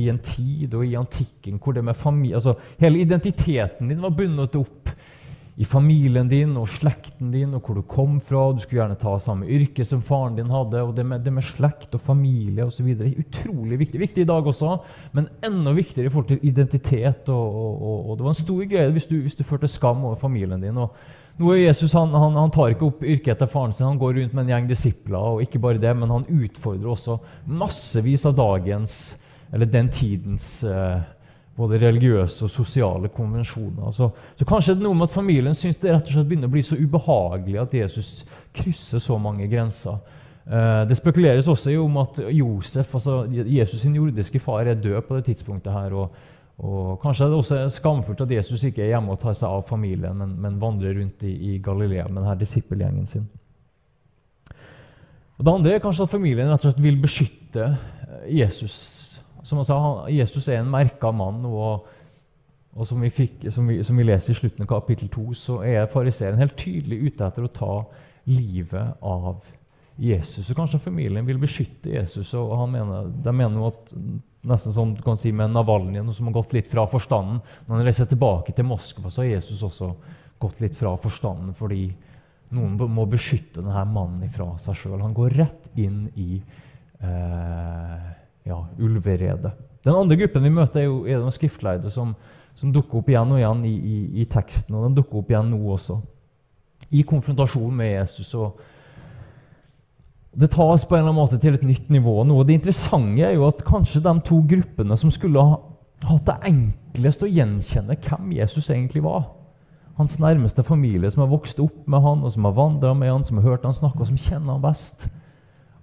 i, 0.04 0.06
en 0.08 0.20
tid 0.24 0.72
og 0.74 0.86
i 0.86 0.94
antikken 0.96 1.58
hvor 1.60 1.76
det 1.76 1.84
med 1.84 1.98
familie 1.98 2.38
altså 2.38 2.54
Hele 2.80 3.02
identiteten 3.04 3.90
din 3.90 4.00
var 4.00 4.14
bundet 4.16 4.56
opp 4.56 4.94
i 5.56 5.64
familien 5.64 6.28
din 6.28 6.52
og 6.60 6.68
slekten 6.68 7.30
din 7.32 7.54
og 7.56 7.64
hvor 7.64 7.78
du 7.78 7.84
kom 7.88 8.18
fra. 8.20 8.50
Du 8.52 8.60
skulle 8.60 8.82
gjerne 8.82 8.98
ta 9.00 9.14
samme 9.20 9.48
yrke 9.48 9.86
som 9.88 10.02
faren 10.04 10.36
din 10.36 10.52
hadde. 10.52 10.82
og 10.82 10.92
Det 10.96 11.04
med, 11.06 11.24
det 11.24 11.32
med 11.32 11.44
slekt 11.44 11.94
og 11.96 12.02
familie 12.04 12.66
osv. 12.66 12.90
Utrolig 12.92 13.78
viktig. 13.80 14.00
Viktig 14.00 14.24
i 14.24 14.28
dag 14.28 14.46
også, 14.52 14.74
men 15.16 15.30
enda 15.44 15.72
viktigere 15.72 16.10
i 16.10 16.12
forhold 16.12 16.28
til 16.28 16.44
identitet. 16.44 17.28
Og, 17.32 17.56
og, 17.56 18.10
og 18.10 18.18
Det 18.18 18.24
var 18.24 18.34
en 18.34 18.42
stor 18.42 18.66
greie 18.68 18.92
hvis 18.92 19.08
du, 19.08 19.16
hvis 19.24 19.38
du 19.38 19.44
førte 19.48 19.68
skam 19.68 20.04
over 20.04 20.20
familien 20.20 20.60
din. 20.60 20.76
og 20.76 20.92
nå 21.36 21.50
er 21.52 21.66
Jesus 21.66 21.92
han, 21.92 22.14
han, 22.16 22.36
han, 22.38 22.52
tar 22.52 22.72
ikke 22.72 22.86
opp 22.88 23.02
yrket 23.04 23.34
etter 23.34 23.50
faren 23.50 23.74
sin, 23.74 23.86
han 23.86 23.98
går 24.00 24.14
rundt 24.16 24.36
med 24.36 24.46
en 24.46 24.54
gjeng 24.54 24.70
disipler. 24.70 25.18
og 25.18 25.42
ikke 25.44 25.60
bare 25.60 25.82
det, 25.82 25.92
Men 25.96 26.10
han 26.10 26.24
utfordrer 26.24 26.88
også 26.88 27.18
massevis 27.46 28.24
av 28.24 28.36
dagens, 28.38 29.16
eller 29.52 29.68
den 29.68 29.90
tidens 29.92 30.64
eh, 30.64 31.00
både 31.56 31.80
religiøse 31.80 32.44
og 32.44 32.52
sosiale 32.52 33.08
konvensjoner. 33.08 33.92
Så, 33.92 34.10
så 34.36 34.48
kanskje 34.48 34.74
det 34.74 34.80
er 34.80 34.88
noe 34.88 34.96
med 34.96 35.08
at 35.08 35.16
familien 35.16 35.56
syns 35.56 35.76
det 35.80 35.92
rett 35.92 36.08
og 36.08 36.16
slett 36.16 36.28
begynner 36.28 36.48
å 36.48 36.54
bli 36.56 36.64
så 36.64 36.76
ubehagelig 36.76 37.60
at 37.62 37.76
Jesus 37.82 38.10
krysser 38.56 39.02
så 39.04 39.18
mange 39.20 39.48
grenser. 39.52 40.00
Eh, 40.46 40.82
det 40.88 40.96
spekuleres 40.96 41.48
også 41.52 41.74
om 41.82 42.00
at 42.00 42.20
Josef, 42.32 42.94
altså 42.94 43.24
Jesus' 43.28 43.84
sin 43.84 43.96
jordiske 43.96 44.40
far, 44.40 44.64
er 44.64 44.80
død 44.80 45.02
på 45.04 45.16
det 45.16 45.28
tidspunktet. 45.30 45.72
her, 45.72 45.92
og 45.92 46.10
og 46.56 47.00
Kanskje 47.02 47.26
det 47.28 47.36
også 47.36 47.56
skamfullt 47.68 48.22
at 48.24 48.30
Jesus 48.32 48.62
ikke 48.64 48.84
er 48.84 48.94
hjemme 48.94 49.12
og 49.12 49.20
tar 49.20 49.34
seg 49.36 49.48
av 49.50 49.66
familien, 49.68 50.16
men, 50.16 50.36
men 50.40 50.60
vandrer 50.60 50.96
rundt 50.96 51.24
i, 51.28 51.34
i 51.52 51.58
Galilea 51.62 52.06
med 52.08 52.22
denne 52.22 52.38
disippelgjengen 52.40 53.10
sin. 53.10 53.26
Og 55.36 55.44
Det 55.44 55.52
andre 55.52 55.74
er 55.74 55.82
kanskje 55.84 56.06
at 56.06 56.14
familien 56.14 56.48
rett 56.48 56.64
og 56.64 56.70
slett 56.70 56.80
vil 56.84 56.96
beskytte 57.02 57.66
eh, 57.66 58.38
Jesus. 58.38 58.78
Som 59.44 59.60
han 59.60 59.68
sa, 59.68 59.76
Jesus 60.10 60.48
er 60.48 60.62
en 60.62 60.72
merka 60.72 61.12
mann, 61.12 61.44
og, 61.44 61.84
og 62.72 62.88
som, 62.88 63.04
vi 63.04 63.12
fikk, 63.12 63.44
som, 63.52 63.68
vi, 63.68 63.82
som, 63.84 63.98
vi 64.00 64.06
leser 64.08 64.32
i 64.32 64.38
slutten 64.40 64.64
av 64.64 64.70
kapittel 64.70 65.12
2, 65.12 65.26
så 65.36 65.58
er 65.60 65.90
fariseeren 65.92 66.40
helt 66.40 66.56
tydelig 66.58 67.10
ute 67.10 67.28
etter 67.28 67.44
å 67.44 67.52
ta 67.52 67.74
livet 68.32 68.96
av 69.04 69.44
Jesus. 70.00 70.48
Og 70.48 70.56
Kanskje 70.56 70.80
familien 70.88 71.28
vil 71.28 71.38
beskytte 71.42 71.92
Jesus, 71.92 72.32
og 72.34 72.64
mener, 72.72 73.12
de 73.12 73.36
mener 73.36 73.68
at 73.68 73.92
Nesten 74.46 74.74
som 74.74 74.92
du 74.94 75.02
kan 75.02 75.18
si 75.18 75.32
med 75.34 75.50
Navalnyj, 75.50 76.04
som 76.14 76.28
har 76.28 76.36
gått 76.36 76.52
litt 76.54 76.68
fra 76.70 76.84
forstanden. 76.86 77.40
Når 77.66 77.74
han 77.76 77.86
reiser 77.88 78.06
tilbake 78.10 78.54
til 78.54 78.68
Moskva, 78.68 79.10
så 79.10 79.24
har 79.24 79.32
Jesus 79.32 79.64
også 79.66 79.90
gått 80.38 80.60
litt 80.62 80.76
fra 80.76 80.92
forstanden 81.00 81.54
fordi 81.56 81.88
noen 82.54 82.76
må 82.94 83.06
beskytte 83.10 83.58
denne 83.58 83.82
mannen 83.90 84.30
fra 84.30 84.52
seg 84.62 84.78
sjøl. 84.78 85.00
Han 85.02 85.16
går 85.16 85.34
rett 85.34 85.80
inn 85.82 86.04
i 86.14 86.36
eh, 86.38 88.04
ja, 88.46 88.58
ulveredet. 88.78 89.52
Den 89.86 89.94
andre 89.94 90.18
gruppen 90.20 90.46
vi 90.46 90.52
møter, 90.54 90.82
er 90.82 90.86
jo 90.86 91.00
er 91.06 91.22
de 91.22 91.32
skriftleide 91.34 91.90
som, 91.90 92.14
som, 92.54 92.70
dukker 92.74 93.00
opp 93.00 93.10
igjen 93.10 93.34
og 93.34 93.40
igjen 93.40 93.66
i, 93.66 93.74
i, 93.74 93.98
i, 94.22 94.28
teksten. 94.30 94.74
Og 94.78 94.86
den 94.86 94.96
dukker 95.00 95.20
opp 95.20 95.30
igjen 95.30 95.50
nå 95.50 95.60
også. 95.74 95.98
I 96.94 97.02
konfrontasjon 97.06 97.74
med 97.74 97.92
Jesus. 97.96 98.32
og 98.38 98.62
det 100.36 100.50
tas 100.52 100.84
på 100.84 100.96
en 100.96 101.00
eller 101.00 101.14
annen 101.14 101.22
måte 101.22 101.38
til 101.40 101.56
et 101.56 101.64
nytt 101.64 101.88
nivå. 101.92 102.18
Noe 102.28 102.44
det 102.44 102.58
interessante 102.58 103.24
er 103.24 103.38
jo 103.38 103.46
at 103.48 103.64
kanskje 103.64 104.04
de 104.04 104.12
to 104.26 104.42
gruppene 104.48 104.98
som 105.00 105.12
skulle 105.14 105.40
ha 105.40 105.56
hatt 106.04 106.26
det 106.28 106.36
enklest 106.50 107.24
å 107.24 107.30
gjenkjenne 107.30 107.96
hvem 108.04 108.34
Jesus 108.36 108.68
egentlig 108.68 109.04
var 109.06 109.30
Hans 109.96 110.18
nærmeste 110.20 110.60
familie, 110.60 111.08
som 111.08 111.22
har 111.22 111.30
vokst 111.32 111.60
opp 111.64 111.86
med 111.88 112.02
han, 112.04 112.20
og 112.20 112.32
som 112.34 112.44
har 112.44 112.52
vandra 112.52 112.90
med 112.92 113.08
han, 113.08 113.22
som 113.24 113.38
har 113.40 113.46
hørt 113.46 113.62
han 113.64 113.72
snakke, 113.72 114.02
og 114.04 114.10
som 114.10 114.18
kjenner 114.20 114.52
han 114.52 114.60
best. 114.60 115.06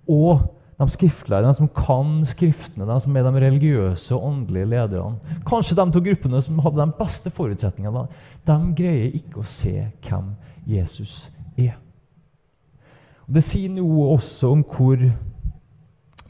Og 0.05 0.43
de 0.77 0.85
skriftlærde, 0.93 1.49
de 1.49 1.57
som 1.57 1.69
kan 1.73 2.19
Skriftene, 2.29 2.85
de 2.85 2.97
som 3.01 3.17
er 3.17 3.25
de 3.25 3.41
religiøse 3.41 4.13
og 4.13 4.27
åndelige 4.29 4.69
lederne. 4.69 5.39
Kanskje 5.49 5.79
de 5.79 5.87
to 5.95 6.03
gruppene 6.05 6.41
som 6.45 6.61
hadde 6.61 6.83
de 6.83 6.97
beste 6.99 7.33
forutsetningene, 7.33 8.05
de 8.45 8.59
greier 8.77 9.17
ikke 9.17 9.41
å 9.41 9.49
se 9.49 9.73
hvem 10.05 10.35
Jesus 10.69 11.23
er. 11.57 11.73
Og 13.27 13.37
det 13.37 13.45
sier 13.45 13.71
noe 13.71 14.11
også 14.15 14.51
om 14.53 14.65
hvor 14.67 14.97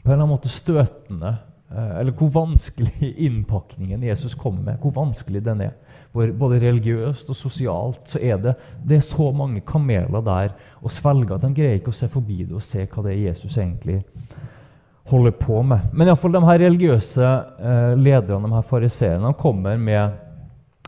på 0.04 0.10
en 0.10 0.12
eller 0.12 0.20
annen 0.20 0.34
måte 0.34 0.52
støtende 0.52 1.32
eh, 1.72 1.92
eller 2.00 2.14
hvor 2.18 2.30
vanskelig 2.34 3.10
innpakningen 3.26 4.04
Jesus 4.04 4.36
kommer 4.38 4.62
med, 4.72 4.80
hvor 4.82 4.94
vanskelig 4.96 5.42
den 5.44 5.64
er. 5.68 5.74
Både 6.14 6.60
religiøst 6.62 7.30
og 7.32 7.36
sosialt 7.36 8.12
så 8.12 8.20
er 8.22 8.38
det, 8.38 8.54
det 8.86 9.00
er 9.00 9.06
så 9.06 9.32
mange 9.34 9.64
kameler 9.66 10.22
der 10.22 10.52
å 10.78 10.92
svelge 10.92 11.34
at 11.34 11.42
de 11.42 11.54
greier 11.56 11.80
ikke 11.80 11.90
å 11.90 11.96
se 11.96 12.08
forbi 12.12 12.44
det 12.44 12.54
og 12.54 12.62
se 12.62 12.84
hva 12.86 13.02
det 13.02 13.16
er 13.16 13.24
Jesus 13.32 13.56
egentlig 13.58 14.04
holder 15.10 15.34
på 15.36 15.62
med. 15.66 15.88
Men 15.92 16.08
iallfall 16.08 16.36
de 16.36 16.44
her 16.46 16.60
religiøse 16.62 17.24
eh, 17.24 17.96
lederne, 17.98 18.46
de 18.46 18.54
her 18.54 18.68
fariseerne, 18.68 19.32
kommer 19.40 19.80
med 19.80 20.20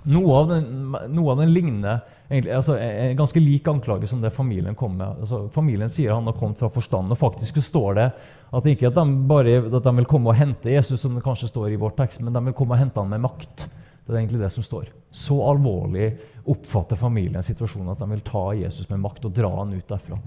noe 0.07 0.39
av 0.39 0.53
den, 0.53 0.69
noe 1.13 1.33
av 1.35 1.43
den 1.43 1.53
lignende 1.53 1.99
egentlig, 2.29 2.53
altså, 2.57 2.77
en 2.79 3.17
ganske 3.19 3.41
lik 3.43 3.69
anklage 3.71 4.09
som 4.11 4.21
det 4.23 4.35
familien 4.35 4.75
kom 4.79 4.97
med. 4.99 5.23
Altså, 5.23 5.47
familien 5.55 5.91
sier 5.93 6.15
han 6.15 6.27
har 6.27 6.37
kommet 6.39 6.61
fra 6.61 6.71
forstanden, 6.73 7.15
og 7.15 7.21
faktisk 7.21 7.61
står 7.63 7.99
det 8.01 8.11
at 8.57 8.69
ikke 8.71 8.91
at 8.91 8.99
de, 8.99 9.07
bare, 9.29 9.59
at 9.67 9.83
de 9.85 9.95
vil 10.01 10.11
komme 10.11 10.31
og 10.33 10.39
hente 10.39 10.73
Jesus, 10.73 11.01
som 11.03 11.17
det 11.17 11.25
kanskje 11.25 11.51
står 11.51 11.73
i 11.73 11.81
vår 11.81 11.97
tekst, 11.99 12.23
men 12.23 12.35
de 12.35 12.45
vil 12.49 12.57
komme 12.57 12.77
og 12.77 12.83
hente 12.83 13.03
han 13.03 13.11
med 13.11 13.25
makt. 13.27 13.69
Det 14.07 14.15
er 14.15 14.21
egentlig 14.21 14.45
det 14.45 14.53
som 14.55 14.63
står. 14.63 14.91
Så 15.11 15.39
alvorlig 15.43 16.13
oppfatter 16.47 16.99
familien 16.99 17.43
situasjonen 17.43 17.91
at 17.91 18.03
de 18.03 18.07
vil 18.13 18.23
ta 18.27 18.45
Jesus 18.55 18.87
med 18.93 19.03
makt 19.03 19.27
og 19.27 19.35
dra 19.35 19.51
han 19.57 19.75
ut 19.75 19.89
derfra. 19.91 20.21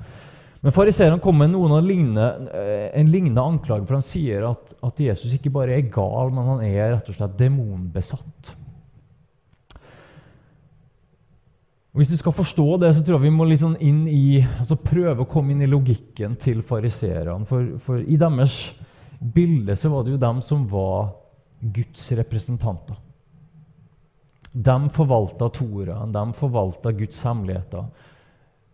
Men 0.60 0.76
fariseerne 0.76 1.22
kommer 1.24 1.48
med 1.48 1.54
noen 1.54 1.78
av 1.78 1.86
lignende, 1.88 2.26
eh, 2.52 2.90
en 3.00 3.12
lignende 3.12 3.46
anklage, 3.48 3.86
for 3.88 3.96
han 3.96 4.04
sier 4.04 4.44
at, 4.50 4.74
at 4.84 5.00
Jesus 5.00 5.32
ikke 5.38 5.54
bare 5.56 5.78
er 5.78 5.88
gal, 5.88 6.34
men 6.36 6.50
han 6.52 6.66
er 6.68 6.98
rett 6.98 7.08
og 7.08 7.16
slett 7.16 7.38
demonbesatt. 7.40 8.52
Hvis 12.00 12.14
vi 12.14 12.18
skal 12.22 12.32
forstå 12.32 12.78
det, 12.80 12.94
så 12.96 13.02
tror 13.04 13.18
jeg 13.18 13.28
vi 13.28 13.36
må 13.36 13.46
sånn 13.60 13.76
inn 13.84 14.06
i, 14.08 14.40
altså 14.40 14.78
prøve 14.80 15.26
å 15.26 15.28
komme 15.28 15.52
inn 15.52 15.66
i 15.66 15.68
logikken 15.68 16.38
til 16.40 16.62
fariseerne. 16.64 17.44
For, 17.50 17.74
for, 17.84 18.00
i 18.00 18.16
deres 18.16 18.56
bilde 19.20 19.76
så 19.76 19.92
var 19.92 20.06
det 20.06 20.14
jo 20.14 20.22
dem 20.22 20.40
som 20.46 20.62
var 20.72 21.10
Guds 21.60 22.06
representanter. 22.16 22.96
De 24.54 24.78
forvalta 24.96 25.50
Toraen, 25.52 26.14
de 26.16 26.24
forvalta 26.40 26.96
Guds 26.96 27.20
hemmeligheter. 27.28 27.92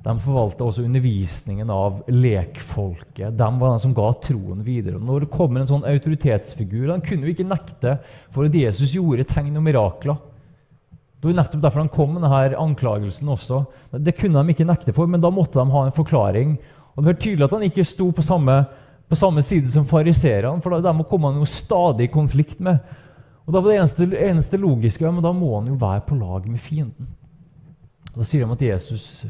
De 0.05 0.13
forvalta 0.22 0.67
også 0.67 0.86
undervisningen 0.86 1.74
av 1.74 2.03
lekfolket. 2.13 3.34
De 3.34 3.50
var 3.58 3.74
de 3.74 3.82
som 3.88 3.98
ga 3.98 4.12
troen 4.22 4.62
videre. 4.62 5.00
Og 5.00 5.10
når 5.10 5.25
det 5.25 5.34
kommer 5.34 5.63
en 5.63 5.72
sånn 5.74 5.88
autoritetsfigur 5.89 6.91
De 6.91 7.01
kunne 7.10 7.25
jo 7.25 7.34
ikke 7.34 7.50
nekte 7.50 7.98
for 8.29 8.46
at 8.46 8.62
Jesus 8.62 8.94
gjorde 8.94 9.25
tegn 9.34 9.58
og 9.58 9.65
mirakler. 9.65 10.22
Det 11.25 11.32
var 11.32 11.39
nettopp 11.39 11.62
derfor 11.62 11.82
han 11.82 11.89
kom 11.89 12.12
med 12.13 12.22
denne 12.22 12.58
anklagelsen 12.62 13.29
også. 13.34 13.63
Det 13.98 14.12
kunne 14.13 14.44
de 14.44 14.53
ikke 14.53 14.67
nekte 14.70 14.94
for, 14.94 15.10
men 15.10 15.24
da 15.24 15.32
måtte 15.34 15.58
de 15.58 15.74
ha 15.74 15.79
en 15.88 15.96
forklaring. 15.96 16.51
Og 16.94 17.01
Det 17.01 17.08
var 17.08 17.17
tydelig 17.17 17.46
at 17.48 17.55
han 17.58 17.65
ikke 17.65 17.86
sto 17.86 18.12
på 18.13 18.22
samme, 18.22 18.60
på 19.10 19.17
samme 19.17 19.41
side 19.41 19.72
som 19.74 19.88
fariseerne, 19.89 20.62
for 20.62 20.77
dem 20.86 21.01
kom 21.10 21.25
han 21.25 21.39
jo 21.41 21.48
stadig 21.50 22.05
i 22.05 22.13
konflikt 22.13 22.60
med. 22.60 22.77
Og 23.48 23.53
Da 23.53 23.60
var 23.60 23.72
det 23.72 23.79
eneste, 23.79 24.05
eneste 24.05 24.58
logiske 24.62 25.12
men 25.12 25.24
da 25.24 25.32
må 25.34 25.55
han 25.55 25.74
jo 25.74 25.79
være 25.82 26.05
på 26.05 26.20
lag 26.20 26.46
med 26.46 26.60
fienden. 26.60 27.08
Og 28.13 28.22
Da 28.22 28.29
sier 28.29 28.46
de 28.46 28.51
at 28.51 28.62
Jesus 28.62 29.25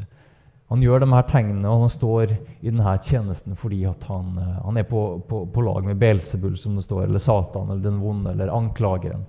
han 0.68 0.82
gjør 0.82 1.00
de 1.00 1.10
her 1.14 1.22
tegnene, 1.30 1.68
og 1.70 1.86
han 1.86 1.90
står 1.94 2.32
i 2.60 2.70
denne 2.72 2.96
tjenesten 2.98 3.56
fordi 3.56 3.84
han, 3.86 4.32
eh, 4.36 4.56
han, 4.64 4.76
er 4.76 4.82
på, 4.82 5.22
på, 5.28 5.46
på 5.46 5.62
lag 5.62 5.84
med 5.86 5.96
Belsebull, 5.96 6.56
som 6.58 6.74
det 6.76 6.84
står, 6.84 7.04
eller 7.04 7.22
Satan, 7.22 7.70
eller 7.70 7.82
den 7.84 8.00
vonde, 8.02 8.32
eller 8.34 8.50
anklageren. 8.52 9.22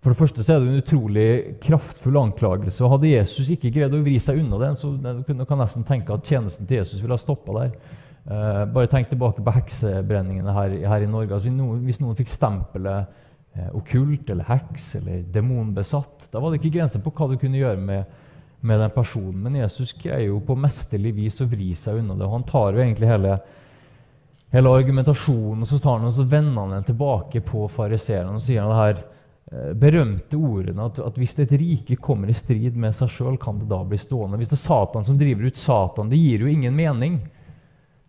For 0.00 0.12
det 0.12 0.16
første 0.16 0.44
så 0.44 0.54
er 0.54 0.62
det 0.62 0.70
en 0.70 0.80
utrolig 0.80 1.30
kraftfull 1.60 2.16
anklagelse. 2.16 2.80
og 2.84 2.94
Hadde 2.94 3.10
Jesus 3.12 3.50
ikke 3.52 3.72
greid 3.74 3.92
å 3.92 4.00
vri 4.00 4.16
seg 4.22 4.38
unna 4.40 4.60
den, 4.62 4.78
så 4.80 4.94
du 4.96 5.32
man 5.44 5.60
nesten 5.60 5.84
tenke 5.84 6.14
at 6.14 6.24
tjenesten 6.24 6.68
til 6.68 6.80
Jesus 6.80 7.02
ville 7.02 7.18
ha 7.18 7.20
stoppa 7.20 7.56
der. 7.58 7.74
Eh, 8.24 8.62
bare 8.72 8.88
tenk 8.88 9.10
tilbake 9.10 9.44
på 9.44 9.52
heksebrenningene 9.58 10.54
her, 10.56 10.76
her 10.88 11.04
i 11.04 11.10
Norge. 11.10 11.36
Altså, 11.36 11.52
hvis 11.84 12.00
noen 12.00 12.16
fikk 12.16 12.32
stempelet 12.32 13.12
eh, 13.52 13.68
okkult 13.76 14.32
eller 14.32 14.48
heks 14.48 14.94
eller 15.02 15.20
demonbesatt. 15.36 16.30
Da 16.32 16.40
var 16.40 16.48
det 16.48 16.62
ikke 16.62 16.78
grenser 16.78 17.04
på 17.04 17.12
hva 17.12 17.28
du 17.28 17.36
kunne 17.40 17.60
gjøre 17.60 17.84
med, 17.84 18.18
med 18.64 18.80
den 18.80 18.96
personen. 18.96 19.44
Men 19.44 19.60
Jesus 19.60 19.92
greier 20.00 20.30
jo 20.30 20.40
på 20.40 20.56
mesterlig 20.56 21.12
vis 21.20 21.40
å 21.44 21.48
vri 21.50 21.74
seg 21.76 22.00
unna 22.00 22.16
det. 22.16 22.24
og 22.24 22.38
Han 22.38 22.48
tar 22.48 22.72
jo 22.72 22.80
egentlig 22.86 23.12
hele, 23.12 23.36
hele 24.56 24.76
argumentasjonen 24.80 25.60
og 25.60 25.68
så 25.68 25.76
tar 25.76 26.00
han 26.00 26.08
og 26.08 26.16
så 26.16 26.24
vender 26.24 26.60
han 26.64 26.78
den 26.78 26.88
tilbake 26.88 27.44
på 27.44 27.68
fariseerne 27.68 28.32
og 28.38 28.44
sier 28.48 28.64
han 28.64 28.72
det 28.72 28.82
her 28.84 29.08
berømte 29.50 30.38
ordene 30.38 30.84
at, 30.86 31.00
at, 31.02 31.16
hvis 31.18 31.34
et 31.42 31.52
rike 31.58 31.96
kommer 31.98 32.30
i 32.30 32.36
strid 32.38 32.76
med 32.78 32.94
seg 32.94 33.10
sjøl, 33.10 33.38
kan 33.40 33.58
det 33.58 33.66
da 33.70 33.80
bli 33.82 33.98
stående. 33.98 34.38
Hvis 34.38 34.52
det 34.52 34.58
er 34.60 34.62
Satan 34.62 35.06
som 35.06 35.18
driver 35.18 35.48
ut 35.50 35.58
Satan, 35.58 36.10
det 36.12 36.20
gir 36.20 36.44
jo 36.44 36.50
ingen 36.50 36.76
mening. 36.76 37.18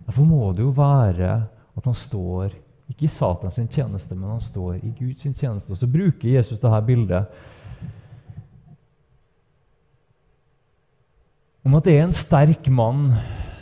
Derfor 0.05 0.27
må 0.27 0.51
det 0.53 0.65
jo 0.65 0.73
være 0.77 1.31
at 1.77 1.87
han 1.87 1.97
står 1.97 2.53
ikke 2.91 3.07
i 3.07 3.11
Satans 3.11 3.57
tjeneste, 3.71 4.15
men 4.15 4.35
han 4.35 4.43
står 4.43 4.81
i 4.83 4.91
Guds 4.97 5.23
tjeneste. 5.23 5.71
Og 5.71 5.79
så 5.79 5.89
bruker 5.89 6.35
Jesus 6.35 6.59
dette 6.59 6.81
bildet 6.85 7.25
om 11.61 11.77
at 11.77 11.85
det 11.85 11.93
er 11.95 12.07
en 12.07 12.15
sterk 12.15 12.67
mann 12.73 13.11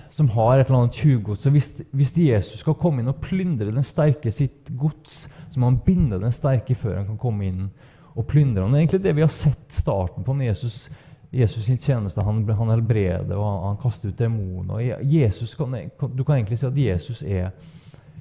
som 0.10 0.30
har 0.34 0.58
et 0.58 0.68
eller 0.68 0.80
annet 0.84 0.98
tjuvgods. 0.98 1.46
Hvis, 1.54 1.70
hvis 1.92 2.14
Jesus 2.18 2.64
skal 2.64 2.78
komme 2.80 3.04
inn 3.04 3.12
og 3.12 3.22
plyndre 3.22 3.70
den 3.72 3.86
sterke 3.86 4.32
sitt 4.34 4.72
gods, 4.78 5.28
så 5.50 5.60
må 5.60 5.70
han 5.70 5.82
binde 5.86 6.20
den 6.22 6.34
sterke 6.34 6.76
før 6.78 7.00
han 7.02 7.08
kan 7.12 7.22
komme 7.22 7.48
inn 7.50 7.70
og 8.16 8.26
plyndre. 8.28 8.66
Det 8.66 8.74
er 8.74 8.84
egentlig 8.84 9.04
det 9.04 9.16
vi 9.16 9.26
har 9.26 9.34
sett 9.34 9.74
starten 9.74 10.26
på 10.26 10.34
når 10.34 10.50
Jesus, 10.50 10.90
Jesus 11.32 11.66
sin 11.66 11.82
tjeneste. 11.82 12.26
Han, 12.26 12.44
han 12.50 12.74
helbreder 12.74 13.36
og 13.38 13.46
han, 13.46 13.60
han 13.68 13.82
kaster 13.82 14.10
ut 14.10 14.20
demoner. 14.20 14.98
Du 16.00 16.24
kan 16.24 16.40
egentlig 16.40 16.60
si 16.60 16.70
at 16.70 16.84
Jesus 16.86 17.24
er 17.24 17.52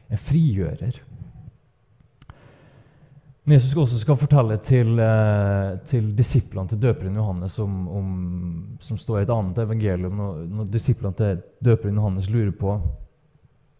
en 0.09 0.21
frigjører. 0.21 1.00
Men 3.49 3.55
Jesus 3.55 3.76
også 3.81 3.99
skal 4.02 4.17
fortelle 4.21 4.59
til, 4.61 4.99
eh, 5.00 5.78
til 5.88 6.11
disiplene 6.12 6.69
til 6.69 6.83
døperen 6.83 7.14
Johannes 7.17 7.55
om, 7.64 7.76
om, 7.88 8.09
som 8.85 8.99
står 9.00 9.19
i 9.19 9.23
et 9.25 9.31
annet 9.33 9.61
evangelium, 9.62 10.19
når, 10.21 10.43
når 10.52 10.67
disiplene 10.69 11.17
til 11.17 11.40
døperen 11.64 11.97
Johannes 11.97 12.28
lurer 12.28 12.50
på 12.52 12.75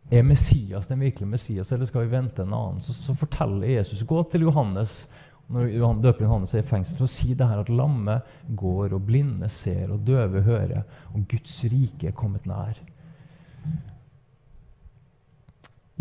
er 0.09 0.25
Messias 0.25 0.89
den 0.89 1.03
virkelige 1.05 1.29
Messias, 1.29 1.73
eller 1.73 1.85
skal 1.85 2.07
vi 2.07 2.15
vente 2.15 2.47
en 2.47 2.55
annen, 2.57 2.81
så, 2.81 2.97
så 2.97 3.13
forteller 3.13 3.75
Jesus 3.75 4.07
Gå 4.09 4.23
til 4.33 4.47
Johannes 4.49 5.03
når 5.53 6.01
døperen 6.01 6.31
Johannes 6.31 6.57
er 6.57 6.65
i 6.65 6.71
fengsel, 6.73 7.05
og 7.05 7.13
si 7.13 7.37
det 7.37 7.51
her 7.53 7.61
at 7.61 7.69
lamme 7.69 8.23
går, 8.57 8.97
og 8.97 9.05
blinde 9.05 9.53
ser, 9.53 9.93
og 9.93 10.01
døve 10.07 10.47
hører, 10.49 10.89
og 11.13 11.29
Guds 11.29 11.61
rike 11.69 12.09
er 12.09 12.17
kommet 12.17 12.49
nær. 12.49 12.81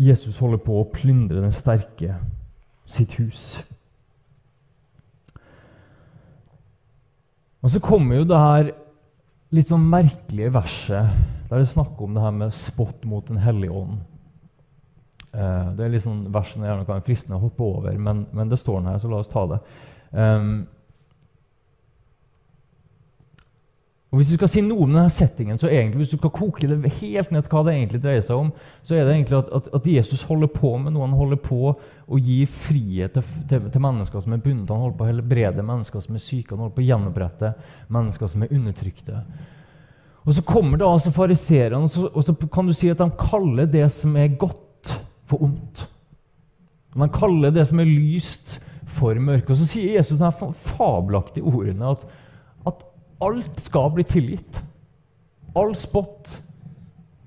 Jesus 0.00 0.40
holder 0.40 0.64
på 0.64 0.80
å 0.80 0.88
plyndre 0.88 1.44
den 1.44 1.52
sterke 1.52 2.16
sitt 2.88 3.18
hus. 3.20 3.42
Og 7.62 7.72
så 7.72 7.80
kommer 7.82 8.20
jo 8.20 8.28
det 8.28 8.38
her 8.38 8.70
litt 9.54 9.70
sånn 9.72 9.88
merkelige 9.90 10.52
verset 10.54 11.10
der 11.48 11.62
det 11.62 11.70
snakker 11.70 12.04
om 12.04 12.16
det 12.16 12.22
her 12.22 12.34
med 12.36 12.54
spott 12.54 13.04
mot 13.08 13.24
Den 13.28 13.40
hellige 13.40 13.72
ånd. 13.72 14.00
Uh, 15.32 15.72
det 15.76 15.84
er 15.84 15.92
litt 15.92 16.04
sånn 16.04 16.26
vers 16.32 16.52
som 16.52 16.64
gjerne 16.64 16.84
kan 16.84 16.98
være 16.98 17.06
fristende 17.06 17.38
å 17.38 17.44
hoppe 17.46 17.64
over, 17.64 17.96
men, 18.00 18.26
men 18.36 18.50
det 18.52 18.58
står 18.60 18.80
den 18.80 18.90
her, 18.92 19.00
så 19.00 19.10
la 19.12 19.20
oss 19.22 19.30
ta 19.32 19.44
det. 19.48 19.58
Um, 20.12 20.66
Og 24.08 24.16
Hvis 24.16 24.30
du 24.30 24.38
skal 24.38 24.48
si 24.48 24.60
noe 24.64 24.86
om 24.86 24.92
denne 24.94 25.10
settingen, 25.12 25.58
så 25.60 25.68
egentlig, 25.68 26.00
hvis 26.00 26.14
du 26.14 26.16
skal 26.16 26.32
koke 26.32 26.64
det 26.64 26.92
helt 27.02 27.32
ned 27.32 27.42
til 27.44 27.52
hva 27.52 27.60
det 27.66 27.74
egentlig 27.74 27.98
dreier 28.00 28.22
seg 28.24 28.38
om, 28.40 28.52
så 28.80 28.94
er 28.96 29.02
det 29.04 29.12
egentlig 29.12 29.36
at, 29.36 29.50
at, 29.52 29.66
at 29.76 29.88
Jesus 29.92 30.22
holder 30.24 30.48
på 30.48 30.70
med 30.80 30.94
noe. 30.94 31.04
Han 31.04 31.16
holder 31.18 31.40
på 31.44 31.74
å 31.74 32.20
gi 32.24 32.38
frihet 32.48 33.12
til, 33.12 33.26
til, 33.50 33.66
til 33.74 33.82
mennesker 33.84 34.22
som 34.24 34.32
er 34.32 34.40
bundet. 34.40 34.72
Han 34.72 34.86
holder 34.86 34.96
på 34.96 35.04
å 35.04 35.10
helbrede 35.10 35.64
mennesker 35.70 36.00
som 36.00 36.16
er 36.16 36.24
syke. 36.24 36.54
Han 36.54 36.64
holder 36.64 36.76
på 36.78 36.80
å 36.80 36.88
gjenopprette 36.88 37.50
mennesker 37.98 38.32
som 38.32 38.46
er 38.46 38.54
undertrykte. 38.56 39.20
Og 40.24 40.34
Så 40.38 40.44
kommer 40.44 40.80
det 40.80 40.88
altså 40.88 41.12
fariseerne, 41.12 41.82
og, 41.84 42.08
og, 42.08 42.24
så 42.24 42.34
kan 42.52 42.68
du 42.68 42.72
si 42.76 42.88
at 42.88 43.02
de 43.02 43.10
kaller 43.20 43.68
det 43.68 43.90
som 43.92 44.16
er 44.16 44.32
godt, 44.40 44.94
for 45.28 45.44
ondt. 45.44 45.82
De 46.96 47.08
kaller 47.12 47.52
det 47.52 47.66
som 47.68 47.84
er 47.84 47.92
lyst, 47.92 48.56
for 48.88 49.20
mørke. 49.20 49.52
Og 49.52 49.60
Så 49.60 49.68
sier 49.68 49.98
Jesus 49.98 50.16
de 50.20 50.52
fabelaktige 50.64 51.44
ordene 51.44 51.92
at 51.92 52.08
Alt 53.24 53.60
skal 53.64 53.90
bli 53.94 54.04
tilgitt. 54.06 54.60
All 55.58 55.74
spott. 55.76 56.36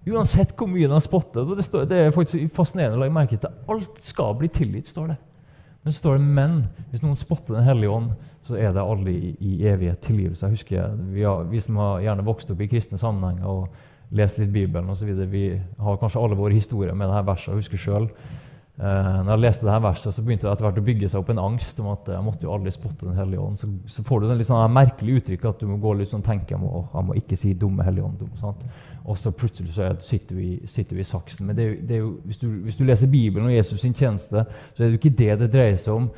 Uansett 0.08 0.54
hvor 0.58 0.70
mye 0.72 0.90
den 0.90 1.04
spotter. 1.04 1.46
Det, 1.56 1.66
står, 1.68 1.86
det 1.90 2.00
er 2.00 2.16
faktisk 2.16 2.56
fascinerende 2.56 2.98
å 2.98 3.04
legge 3.04 3.16
merke 3.16 3.40
til. 3.42 3.60
Alt 3.70 4.00
skal 4.06 4.34
bli 4.40 4.50
tilgitt, 4.52 4.90
står 4.90 5.14
det. 5.14 5.18
Men 5.82 5.94
så 5.94 6.00
står 6.00 6.18
det 6.18 6.26
'men'. 6.26 6.68
Hvis 6.90 7.02
noen 7.02 7.16
spotter 7.16 7.56
Den 7.56 7.64
hellige 7.64 7.90
ånd, 7.90 8.12
så 8.42 8.56
er 8.56 8.74
det 8.74 8.82
aldri 8.82 9.16
i, 9.16 9.36
i 9.40 9.68
evighet 9.68 10.00
tilgivelse. 10.00 10.46
Jeg 10.46 10.52
husker, 10.52 10.96
vi, 11.14 11.22
har, 11.22 11.44
vi, 11.44 11.60
som 11.60 11.76
har 11.76 12.02
gjerne 12.02 12.26
vokst 12.26 12.52
opp 12.52 12.62
i 12.62 12.68
kristne 12.68 12.98
sammenhenger 12.98 13.46
og 13.46 13.68
lest 14.12 14.38
litt 14.38 14.52
Bibelen 14.54 14.90
osv., 14.90 15.12
vi 15.32 15.62
har 15.80 15.98
kanskje 15.98 16.22
alle 16.22 16.36
våre 16.36 16.54
historier 16.54 16.94
med 16.94 17.10
dette 17.10 17.26
verset. 17.26 17.52
Jeg 17.52 17.62
husker 17.62 17.78
selv 17.78 18.10
når 18.82 19.36
jeg 19.36 19.42
leste 19.44 19.66
dette 19.68 19.82
verset, 19.84 20.14
så 20.16 20.24
begynte 20.26 20.48
det 20.48 20.52
etter 20.56 20.66
hvert 20.66 20.80
å 20.82 20.84
bygge 20.86 21.10
seg 21.12 21.20
opp 21.20 21.28
en 21.30 21.42
angst 21.44 21.80
om 21.84 21.92
at 21.92 22.08
jeg 22.10 22.26
måtte 22.26 22.48
jo 22.48 22.54
aldri 22.56 22.72
spotte 22.74 23.06
Den 23.06 23.20
hellige 23.20 23.44
ånd. 23.44 23.60
Så, 23.62 23.68
så 23.86 24.02
får 24.08 24.24
du 24.24 24.26
den 24.26 24.40
litt 24.40 24.50
sånn 24.50 24.74
merkelig 24.74 25.20
uttrykk 25.20 25.46
at 25.52 25.62
du 25.62 25.68
må 25.70 25.78
gå 25.84 25.92
litt 26.00 26.10
sånn 26.10 26.24
tenke 26.26 26.56
jeg 26.56 26.62
må, 26.64 26.88
jeg 26.90 27.06
må 27.06 27.18
ikke 27.20 27.38
si 27.38 27.54
'dumme 27.54 27.86
hellige 27.86 28.08
ånd'. 28.08 28.18
Dum, 28.18 28.56
og 29.06 29.18
så 29.18 29.32
plutselig 29.32 29.76
så 29.76 29.92
sitter, 30.02 30.36
du 30.36 30.42
i, 30.42 30.56
sitter 30.66 30.98
du 30.98 31.02
i 31.02 31.06
saksen. 31.06 31.46
Men 31.46 31.58
det 31.58 31.64
er 31.66 31.70
jo, 31.70 31.78
det 31.88 31.96
er 31.96 32.02
jo, 32.02 32.10
hvis, 32.26 32.38
du, 32.42 32.48
hvis, 32.48 32.80
du, 32.80 32.84
leser 32.84 33.08
Bibelen 33.08 33.48
og 33.52 33.56
Jesus 33.56 33.82
sin 33.82 33.94
tjeneste, 33.94 34.46
så 34.74 34.84
er 34.84 34.88
det 34.88 34.92
jo 34.96 35.02
ikke 35.02 35.18
det 35.18 35.40
det 35.44 35.52
dreier 35.54 35.78
seg 35.78 35.94
om. 35.94 36.10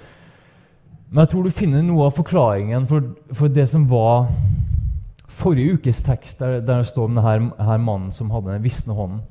Men 1.10 1.24
jeg 1.26 1.34
tror 1.34 1.44
du 1.44 1.52
finner 1.52 1.84
noe 1.84 2.08
av 2.08 2.16
forklaringen 2.16 2.88
for, 2.88 3.12
for 3.36 3.52
det 3.52 3.68
som 3.70 3.90
var 3.92 4.30
forrige 5.28 5.76
ukes 5.76 6.04
tekst, 6.04 6.40
der, 6.40 6.62
der 6.62 6.84
det 6.84 6.88
står 6.88 7.12
om 7.12 7.20
denne 7.20 7.52
her 7.60 7.78
mannen 7.78 8.12
som 8.12 8.32
hadde 8.32 8.56
den 8.56 8.64
visne 8.64 8.96
hånden 8.96 9.24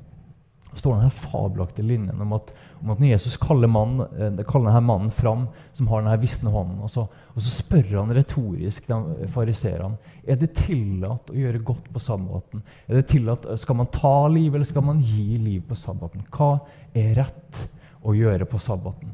står 0.79 0.99
denne 0.99 1.13
fabelaktige 1.13 1.85
linjen 1.85 2.21
om 2.23 2.33
at, 2.37 2.53
om 2.81 2.93
at 2.93 3.01
når 3.01 3.11
Jesus 3.13 3.37
kaller, 3.41 3.69
mann, 3.71 3.99
eh, 4.17 4.41
kaller 4.47 4.71
denne 4.71 4.81
mannen 4.85 5.13
fram, 5.13 5.47
som 5.73 5.89
har 5.91 6.03
denne 6.03 6.17
visne 6.21 6.53
hånden, 6.53 6.81
og 6.83 6.91
så, 6.91 7.05
og 7.33 7.43
så 7.43 7.53
spør 7.53 7.99
han 7.99 8.15
retorisk 8.15 8.89
fariseerne 9.33 9.97
er 10.23 10.39
det 10.39 10.53
tillatt 10.55 11.31
å 11.31 11.35
gjøre 11.35 11.61
godt 11.65 11.89
på 11.91 11.99
sabbaten. 11.99 12.63
Er 12.87 13.01
det 13.01 13.07
tillatt, 13.11 13.47
Skal 13.59 13.75
man 13.75 13.91
ta 13.91 14.27
liv, 14.27 14.53
eller 14.55 14.65
skal 14.65 14.85
man 14.87 15.01
gi 15.03 15.37
liv 15.37 15.63
på 15.67 15.75
sabbaten? 15.75 16.23
Hva 16.31 16.59
er 16.95 17.15
rett 17.19 17.65
å 18.03 18.15
gjøre 18.15 18.47
på 18.47 18.59
sabbaten? 18.59 19.11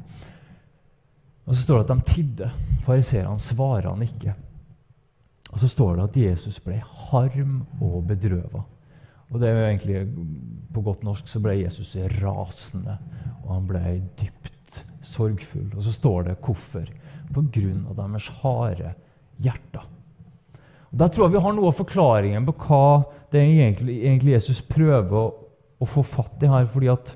Og 1.46 1.54
Så 1.56 1.62
står 1.64 1.82
det 1.82 1.90
at 1.90 1.96
de 1.96 2.14
tidde. 2.14 2.50
Fariseerne 2.86 3.38
svarer 3.42 3.90
han 3.90 4.02
ikke. 4.02 4.36
Og 5.50 5.58
så 5.58 5.68
står 5.68 5.96
det 5.96 6.04
at 6.04 6.16
Jesus 6.16 6.60
ble 6.62 6.78
harm 7.10 7.64
og 7.82 8.04
bedrøva. 8.06 8.62
Og 9.30 9.40
det 9.40 9.48
er 9.48 9.56
jo 9.56 9.66
egentlig 9.68 10.00
På 10.74 10.82
godt 10.86 11.02
norsk 11.06 11.28
så 11.30 11.40
ble 11.42 11.56
Jesus 11.64 11.96
rasende, 12.20 12.96
og 13.42 13.54
han 13.56 13.64
ble 13.66 13.80
dypt 14.20 14.84
sorgfull. 15.02 15.70
Og 15.74 15.82
så 15.82 15.94
står 15.94 16.28
det 16.28 16.36
hvorfor. 16.44 16.86
På 17.34 17.42
grunn 17.42 17.86
av 17.90 17.96
deres 17.98 18.28
harde 18.42 18.92
hjerter. 19.42 19.86
Og 20.90 20.98
Der 20.98 21.08
tror 21.08 21.26
jeg 21.26 21.34
vi 21.34 21.42
har 21.42 21.54
noe 21.54 21.70
av 21.70 21.78
forklaringen 21.78 22.46
på 22.46 22.54
hva 22.66 22.84
det 23.30 23.42
egentlig, 23.42 24.00
egentlig 24.02 24.34
Jesus 24.34 24.62
prøver 24.66 25.14
å, 25.14 25.26
å, 25.78 25.86
få 25.86 26.02
fatt 26.02 26.42
i 26.42 26.50
her. 26.50 26.66
fordi 26.66 26.90
at 26.90 27.12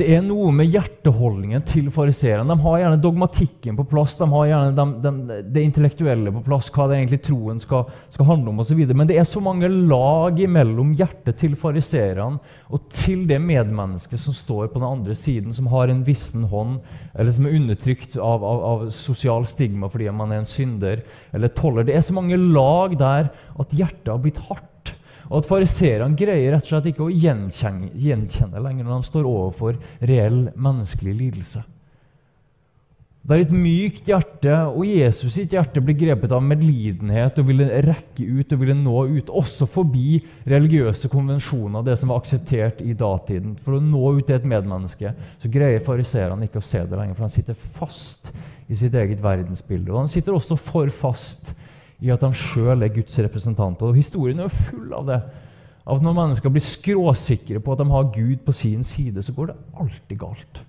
det 0.00 0.06
er 0.16 0.22
noe 0.24 0.50
med 0.54 0.70
hjerteholdningen 0.72 1.62
til 1.68 1.90
fariseerne. 1.92 2.48
De 2.48 2.64
har 2.64 2.78
gjerne 2.80 3.00
dogmatikken 3.02 3.76
på 3.78 3.84
plass, 3.90 4.16
de 4.18 4.26
har 4.32 4.46
gjerne 4.48 4.72
de, 4.78 4.86
de, 5.04 5.38
det 5.54 5.64
intellektuelle 5.66 6.32
på 6.34 6.42
plass, 6.46 6.70
hva 6.74 6.86
det 6.88 6.96
egentlig 6.98 7.20
troen 7.26 7.60
skal, 7.62 7.84
skal 8.14 8.28
handle 8.30 8.54
om 8.54 8.62
osv. 8.64 8.80
Men 8.88 9.10
det 9.10 9.18
er 9.20 9.28
så 9.28 9.42
mange 9.44 9.68
lag 9.68 10.40
mellom 10.50 10.94
hjertet 10.98 11.38
til 11.42 11.58
fariseerne 11.60 12.40
og 12.70 12.88
til 12.94 13.26
det 13.28 13.40
medmennesket 13.44 14.22
som 14.22 14.36
står 14.36 14.72
på 14.72 14.80
den 14.80 14.88
andre 14.88 15.16
siden, 15.18 15.52
som 15.56 15.68
har 15.72 15.92
en 15.92 16.02
vissen 16.06 16.48
hånd, 16.50 16.80
eller 17.14 17.36
som 17.36 17.46
er 17.46 17.58
undertrykt 17.60 18.16
av, 18.16 18.46
av, 18.46 18.64
av 18.72 18.88
sosial 18.94 19.46
stigma 19.48 19.90
fordi 19.92 20.08
man 20.14 20.32
er 20.32 20.42
en 20.42 20.48
synder 20.48 21.04
eller 21.36 21.52
toller. 21.56 21.86
Det 21.86 21.98
er 21.98 22.04
så 22.06 22.16
mange 22.16 22.40
lag 22.40 22.96
der 23.00 23.30
at 23.60 23.76
hjertet 23.76 24.12
har 24.14 24.22
blitt 24.24 24.40
hardt. 24.48 24.66
Og 25.30 25.40
at 25.40 25.46
fariseerne 25.46 26.18
greier 26.18 26.56
rett 26.56 26.66
og 26.66 26.72
slett 26.72 26.88
ikke 26.90 27.06
å 27.06 27.12
gjenkjenne, 27.12 27.92
gjenkjenne 27.94 28.62
lenger 28.62 28.86
når 28.86 28.96
de 28.96 29.10
står 29.10 29.28
overfor 29.30 29.78
reell 30.02 30.48
menneskelig 30.58 31.14
lidelse. 31.14 31.62
Det 33.20 33.36
er 33.36 33.42
et 33.44 33.52
mykt 33.52 34.06
hjerte, 34.08 34.54
og 34.72 34.86
Jesus 34.88 35.34
sitt 35.36 35.52
hjerte 35.52 35.82
blir 35.84 35.98
grepet 36.00 36.32
av 36.32 36.40
medlidenhet 36.42 37.36
og 37.38 37.50
ville 37.50 37.66
rekke 37.84 38.24
ut 38.24 38.54
og 38.56 38.62
ville 38.62 38.76
nå 38.78 39.02
ut, 39.12 39.32
også 39.42 39.68
forbi 39.68 40.22
religiøse 40.48 41.10
konvensjoner, 41.12 41.84
det 41.84 41.98
som 42.00 42.10
var 42.10 42.22
akseptert 42.22 42.80
i 42.80 42.96
datiden. 42.96 43.58
For 43.60 43.76
å 43.76 43.82
nå 43.84 44.14
ut 44.16 44.24
til 44.24 44.38
et 44.38 44.48
medmenneske 44.48 45.12
så 45.12 45.52
greier 45.52 45.84
fariseerne 45.84 46.48
ikke 46.48 46.62
å 46.62 46.68
se 46.72 46.80
det 46.80 46.96
lenger, 46.96 47.18
for 47.18 47.28
han 47.28 47.34
sitter 47.36 47.60
fast 47.76 48.32
i 48.72 48.78
sitt 48.80 48.96
eget 48.96 49.20
verdensbilde. 49.22 49.92
Og 49.92 50.06
han 50.06 50.10
sitter 50.10 50.34
også 50.34 50.56
for 50.56 50.88
fast 50.88 51.52
i 52.00 52.10
at 52.12 52.22
de 52.22 52.32
sjøl 52.36 52.82
er 52.82 52.94
Guds 52.94 53.18
representanter. 53.18 53.90
Og 53.90 53.98
Historien 53.98 54.38
er 54.38 54.48
jo 54.48 54.56
full 54.70 54.92
av 54.96 55.06
det. 55.06 55.20
At 55.90 56.02
Når 56.02 56.16
mennesker 56.16 56.52
blir 56.52 56.64
skråsikre 56.64 57.60
på 57.60 57.72
at 57.72 57.78
de 57.78 57.90
har 57.90 58.10
Gud 58.14 58.36
på 58.46 58.52
sin 58.52 58.84
side, 58.84 59.22
så 59.22 59.32
går 59.32 59.46
det 59.46 59.56
alltid 59.80 60.18
galt. 60.18 60.64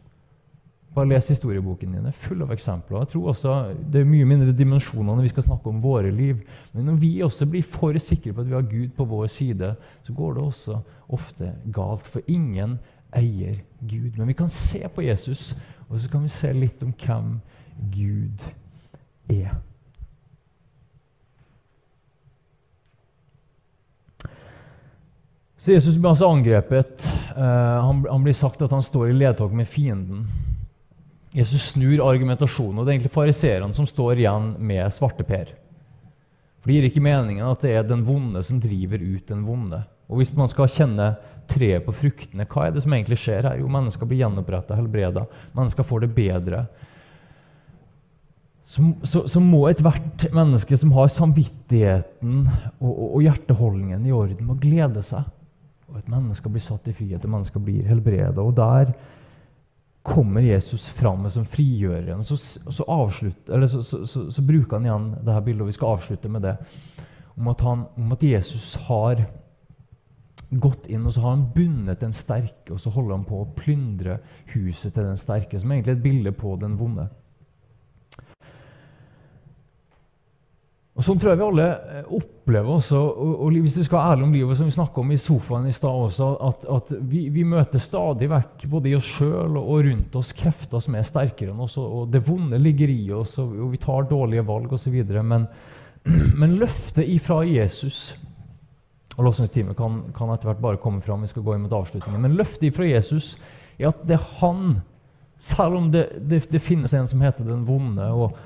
Bare 0.96 1.08
les 1.08 1.28
historieboken 1.28 1.94
din. 1.94 2.06
Er 2.06 2.12
full 2.12 2.42
av 2.44 2.52
eksempler. 2.52 3.00
Jeg 3.00 3.08
tror 3.14 3.28
også 3.32 3.76
Det 3.92 4.02
er 4.02 4.06
mye 4.06 4.26
mindre 4.28 4.52
dimensjoner 4.52 5.16
når 5.16 5.22
vi 5.22 5.30
skal 5.32 5.44
snakke 5.44 5.70
om 5.70 5.84
våre 5.84 6.12
liv. 6.12 6.42
Men 6.74 6.86
når 6.86 6.98
vi 7.00 7.22
også 7.24 7.46
blir 7.46 7.64
for 7.64 7.98
sikre 7.98 8.34
på 8.34 8.42
at 8.42 8.48
vi 8.48 8.54
har 8.54 8.62
Gud 8.62 8.90
på 8.98 9.06
vår 9.06 9.28
side, 9.28 9.76
så 10.04 10.14
går 10.14 10.34
det 10.34 10.44
også 10.44 10.80
ofte 11.10 11.54
galt. 11.72 12.08
For 12.08 12.22
ingen 12.28 12.80
eier 13.16 13.62
Gud. 13.80 14.18
Men 14.18 14.28
vi 14.28 14.34
kan 14.34 14.50
se 14.50 14.84
på 14.96 15.02
Jesus, 15.02 15.56
og 15.90 16.00
så 16.00 16.10
kan 16.10 16.24
vi 16.24 16.28
se 16.28 16.54
litt 16.54 16.84
om 16.84 16.94
hvem 17.06 17.40
Gud 17.92 18.44
er. 19.30 19.56
Så 25.62 25.76
Jesus 25.76 25.98
blir 25.98 26.10
altså 26.10 26.26
angrepet. 26.26 27.04
Uh, 27.38 27.44
han, 27.86 28.00
han, 28.10 28.24
blir 28.26 28.34
sagt 28.34 28.64
at 28.66 28.72
han 28.74 28.82
står 28.82 29.12
i 29.12 29.18
ledtog 29.20 29.52
med 29.54 29.70
fienden. 29.70 30.24
Jesus 31.38 31.68
snur 31.76 32.02
argumentasjonen, 32.02 32.80
og 32.80 32.86
det 32.86 32.90
er 32.90 32.96
egentlig 32.96 33.14
fariseerne 33.14 33.76
som 33.78 33.86
står 33.88 34.24
igjen 34.24 34.56
med 34.58 34.90
svarteper. 34.96 35.52
For 36.62 36.70
Det 36.70 36.78
gir 36.80 36.88
ikke 36.90 37.04
meningen 37.06 37.46
at 37.46 37.62
det 37.62 37.76
er 37.78 37.86
den 37.86 38.02
vonde 38.08 38.42
som 38.46 38.58
driver 38.62 39.04
ut 39.06 39.30
den 39.30 39.44
vonde. 39.46 39.84
Og 40.10 40.18
Hvis 40.20 40.34
man 40.36 40.50
skal 40.50 40.72
kjenne 40.74 41.12
treet 41.50 41.86
på 41.86 41.94
fruktene, 41.94 42.48
hva 42.50 42.66
er 42.66 42.74
det 42.74 42.82
som 42.82 42.96
egentlig 42.98 43.20
skjer 43.22 43.46
her? 43.46 43.60
Jo, 43.62 43.70
mennesker 43.72 44.10
blir 44.10 44.24
gjenoppretta, 44.24 44.78
helbreda. 44.80 45.28
Mennesker 45.58 45.86
får 45.86 46.04
det 46.04 46.10
bedre. 46.16 46.64
Så, 48.66 48.88
så, 49.06 49.24
så 49.30 49.44
må 49.44 49.62
ethvert 49.70 50.26
menneske 50.34 50.80
som 50.80 50.94
har 50.98 51.14
samvittigheten 51.14 52.50
og, 52.50 52.90
og, 52.90 53.06
og 53.12 53.24
hjerteholdningen 53.28 54.10
i 54.10 54.16
orden, 54.16 54.50
må 54.50 54.58
glede 54.58 55.06
seg 55.06 55.30
og 55.92 56.00
et 56.00 56.12
menneske 56.12 56.50
blir 56.50 56.64
satt 56.64 56.88
i 56.88 56.96
frihet, 56.96 57.26
og 57.26 57.34
menneske 57.34 57.60
blir 57.60 57.88
helbredet. 57.88 58.40
Og 58.40 58.56
der 58.56 58.94
kommer 60.02 60.42
Jesus 60.42 60.88
fram 60.90 61.30
som 61.30 61.46
frigjøreren. 61.46 62.24
Så, 62.24 62.38
så, 62.38 63.84
så, 63.84 64.32
så, 64.32 64.42
bruker 64.42 64.78
han 64.78 64.88
igjen 64.88 65.12
dette 65.20 65.44
bildet, 65.46 65.62
og 65.66 65.70
vi 65.70 65.78
skal 65.78 65.98
avslutte 65.98 66.32
med 66.32 66.48
det, 66.48 66.56
om 67.38 67.52
at, 67.52 67.62
han, 67.62 67.86
om 67.98 68.16
at, 68.16 68.24
Jesus 68.24 68.74
har 68.88 69.26
gått 70.52 70.90
inn 70.92 71.06
og 71.08 71.14
så 71.16 71.22
har 71.24 71.36
han 71.38 71.48
bundet 71.56 72.02
den 72.02 72.14
sterke, 72.14 72.74
og 72.74 72.80
så 72.82 72.92
holder 72.92 73.16
han 73.16 73.28
på 73.28 73.40
å 73.40 73.50
plyndre 73.56 74.18
huset 74.52 74.92
til 74.94 75.06
den 75.08 75.20
sterke, 75.20 75.60
som 75.60 75.72
egentlig 75.72 75.94
er 75.94 76.00
et 76.00 76.04
bilde 76.04 76.34
på 76.36 76.58
den 76.60 76.76
vonde. 76.80 77.08
Og 81.02 81.06
Sånn 81.08 81.18
tror 81.18 81.32
jeg 81.32 81.40
vi 81.40 81.46
alle 81.48 81.64
eh, 81.66 82.10
opplever 82.14 82.76
også, 82.76 83.00
og, 83.02 83.30
og 83.42 83.56
hvis 83.58 83.80
vi 83.80 83.86
skal 83.88 83.98
være 83.98 84.14
ærlige 84.14 84.28
om 84.28 84.34
livet, 84.36 84.58
som 84.60 84.68
vi 84.70 84.74
snakka 84.76 85.02
om 85.02 85.14
i 85.16 85.18
sofaen 85.18 85.66
i 85.66 85.74
stad 85.74 86.02
også, 86.06 86.28
at, 86.46 86.68
at 86.78 86.92
vi, 87.10 87.24
vi, 87.34 87.46
møter 87.48 87.82
stadig 87.82 88.30
vekk, 88.30 88.68
både 88.70 88.92
i 88.92 88.94
oss 89.00 89.10
sjøl 89.16 89.58
og, 89.58 89.72
rundt 89.88 90.18
oss, 90.20 90.36
krefter 90.38 90.84
som 90.86 91.00
er 91.00 91.08
sterkere 91.10 91.56
enn 91.56 91.64
oss. 91.66 91.80
og 91.82 92.12
Det 92.14 92.22
vonde 92.28 92.60
ligger 92.62 92.94
i 92.94 93.00
oss, 93.18 93.34
og, 93.42 93.56
og 93.66 93.72
vi 93.74 93.82
tar 93.82 94.06
dårlige 94.12 94.46
valg 94.46 94.78
osv. 94.78 95.00
Men, 95.26 95.50
men 96.44 96.54
løftet 96.62 97.10
ifra 97.10 97.42
Jesus 97.50 98.12
og 99.18 99.26
Lovsangstimen 99.26 99.76
kan, 99.76 99.98
kan 100.14 100.30
etter 100.36 100.52
hvert 100.52 100.62
bare 100.62 100.84
komme 100.86 101.02
fram. 101.02 101.26
vi 101.26 101.34
skal 101.34 101.44
gå 101.44 101.58
inn 101.58 101.66
mot 101.66 101.74
avslutningen, 101.82 102.22
Men 102.22 102.38
løftet 102.38 102.70
ifra 102.70 102.86
Jesus 102.86 103.34
er 103.80 103.90
at 103.90 104.06
det 104.06 104.20
er 104.20 104.30
han, 104.38 104.84
selv 105.42 105.82
om 105.82 105.90
det, 105.92 106.06
det, 106.30 106.46
det 106.54 106.62
finnes 106.62 106.94
en 106.94 107.10
som 107.10 107.26
heter 107.26 107.50
den 107.50 107.66
vonde, 107.66 108.06
og 108.06 108.38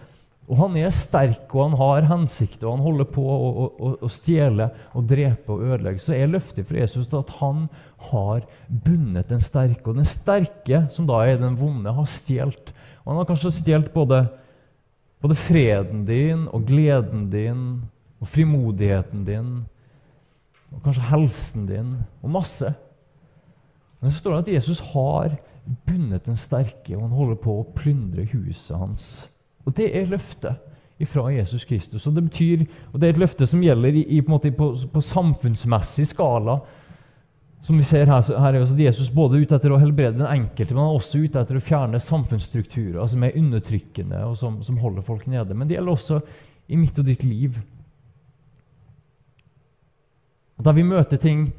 og 0.45 0.59
han 0.59 0.75
er 0.77 0.91
sterk, 0.93 1.47
og 1.55 1.63
han 1.63 1.75
har 1.79 2.07
hensikt, 2.11 2.61
og 2.61 2.75
han 2.75 2.83
holder 2.85 3.07
på 3.15 3.23
å, 3.25 3.47
å, 3.65 3.89
å 4.05 4.09
stjele 4.13 4.67
og 4.93 5.07
drepe 5.09 5.55
og 5.55 5.63
ødelegge. 5.65 6.03
Så 6.03 6.13
er 6.13 6.29
løftet 6.29 6.69
fra 6.69 6.83
Jesus 6.83 7.09
at 7.17 7.33
han 7.39 7.65
har 8.11 8.45
bundet 8.69 9.31
den 9.33 9.41
sterke. 9.41 9.89
Og 9.89 9.97
den 9.97 10.05
sterke, 10.05 10.83
som 10.93 11.09
da 11.09 11.23
er 11.25 11.41
den 11.41 11.57
vonde, 11.57 11.95
har 11.97 12.09
stjålet. 12.13 12.69
Og 13.01 13.11
han 13.11 13.21
har 13.23 13.29
kanskje 13.31 13.55
stjålet 13.57 13.89
både, 13.95 14.21
både, 15.25 15.41
freden 15.47 16.05
din 16.05 16.45
og 16.53 16.69
gleden 16.69 17.27
din 17.33 17.65
og 18.21 18.29
frimodigheten 18.29 19.25
din 19.25 19.51
og 20.75 20.81
kanskje 20.85 21.09
helsen 21.09 21.69
din 21.69 21.93
og 22.21 22.33
masse. 22.37 22.69
Men 23.97 24.11
så 24.11 24.21
står 24.21 24.35
det 24.35 24.43
at 24.43 24.55
Jesus 24.59 24.81
har 24.93 25.39
bundet 25.87 26.27
den 26.27 26.37
sterke, 26.37 26.93
og 26.93 27.07
han 27.07 27.15
holder 27.15 27.39
på 27.41 27.61
å 27.61 27.71
plyndre 27.73 28.27
huset 28.29 28.75
hans. 28.77 29.07
Og 29.65 29.75
det 29.77 29.89
er 29.97 30.09
løftet 30.09 30.61
fra 31.09 31.27
Jesus 31.33 31.65
Kristus. 31.65 32.07
Og 32.07 32.15
det 32.15 32.23
betyr, 32.29 32.65
og 32.93 33.01
det 33.01 33.07
er 33.07 33.15
et 33.15 33.21
løfte 33.25 33.47
som 33.49 33.63
gjelder 33.63 33.99
i, 33.99 34.05
i, 34.17 34.21
på, 34.23 34.39
på, 34.39 34.71
på, 34.93 35.03
samfunnsmessig 35.03 36.07
skala. 36.13 36.59
Som 37.65 37.81
vi 37.81 37.87
ser 37.87 38.05
her, 38.05 38.21
her 38.39 38.59
er 38.59 38.79
Jesus 38.79 39.09
både 39.11 39.41
ute 39.41 39.57
etter 39.57 39.73
å 39.73 39.81
helbrede 39.81 40.19
den 40.19 40.29
enkelte, 40.29 40.75
men 40.75 40.83
han 40.83 40.91
er 40.93 40.99
også 40.99 41.23
ute 41.25 41.41
etter 41.41 41.57
å 41.57 41.63
fjerne 41.65 41.99
samfunnsstrukturer 41.99 43.09
som 43.09 43.25
er 43.25 43.37
undertrykkende 43.39 44.21
og 44.27 44.37
som, 44.37 44.59
som 44.63 44.77
holder 44.79 45.05
folk 45.05 45.25
nede. 45.27 45.57
Men 45.57 45.67
det 45.67 45.79
gjelder 45.79 45.97
også 45.97 46.21
i 46.69 46.77
mitt 46.77 46.99
og 47.01 47.09
ditt 47.09 47.25
liv. 47.25 47.57
Da 50.61 50.71
vi 50.71 50.85
møter 50.87 51.19
ting 51.19 51.49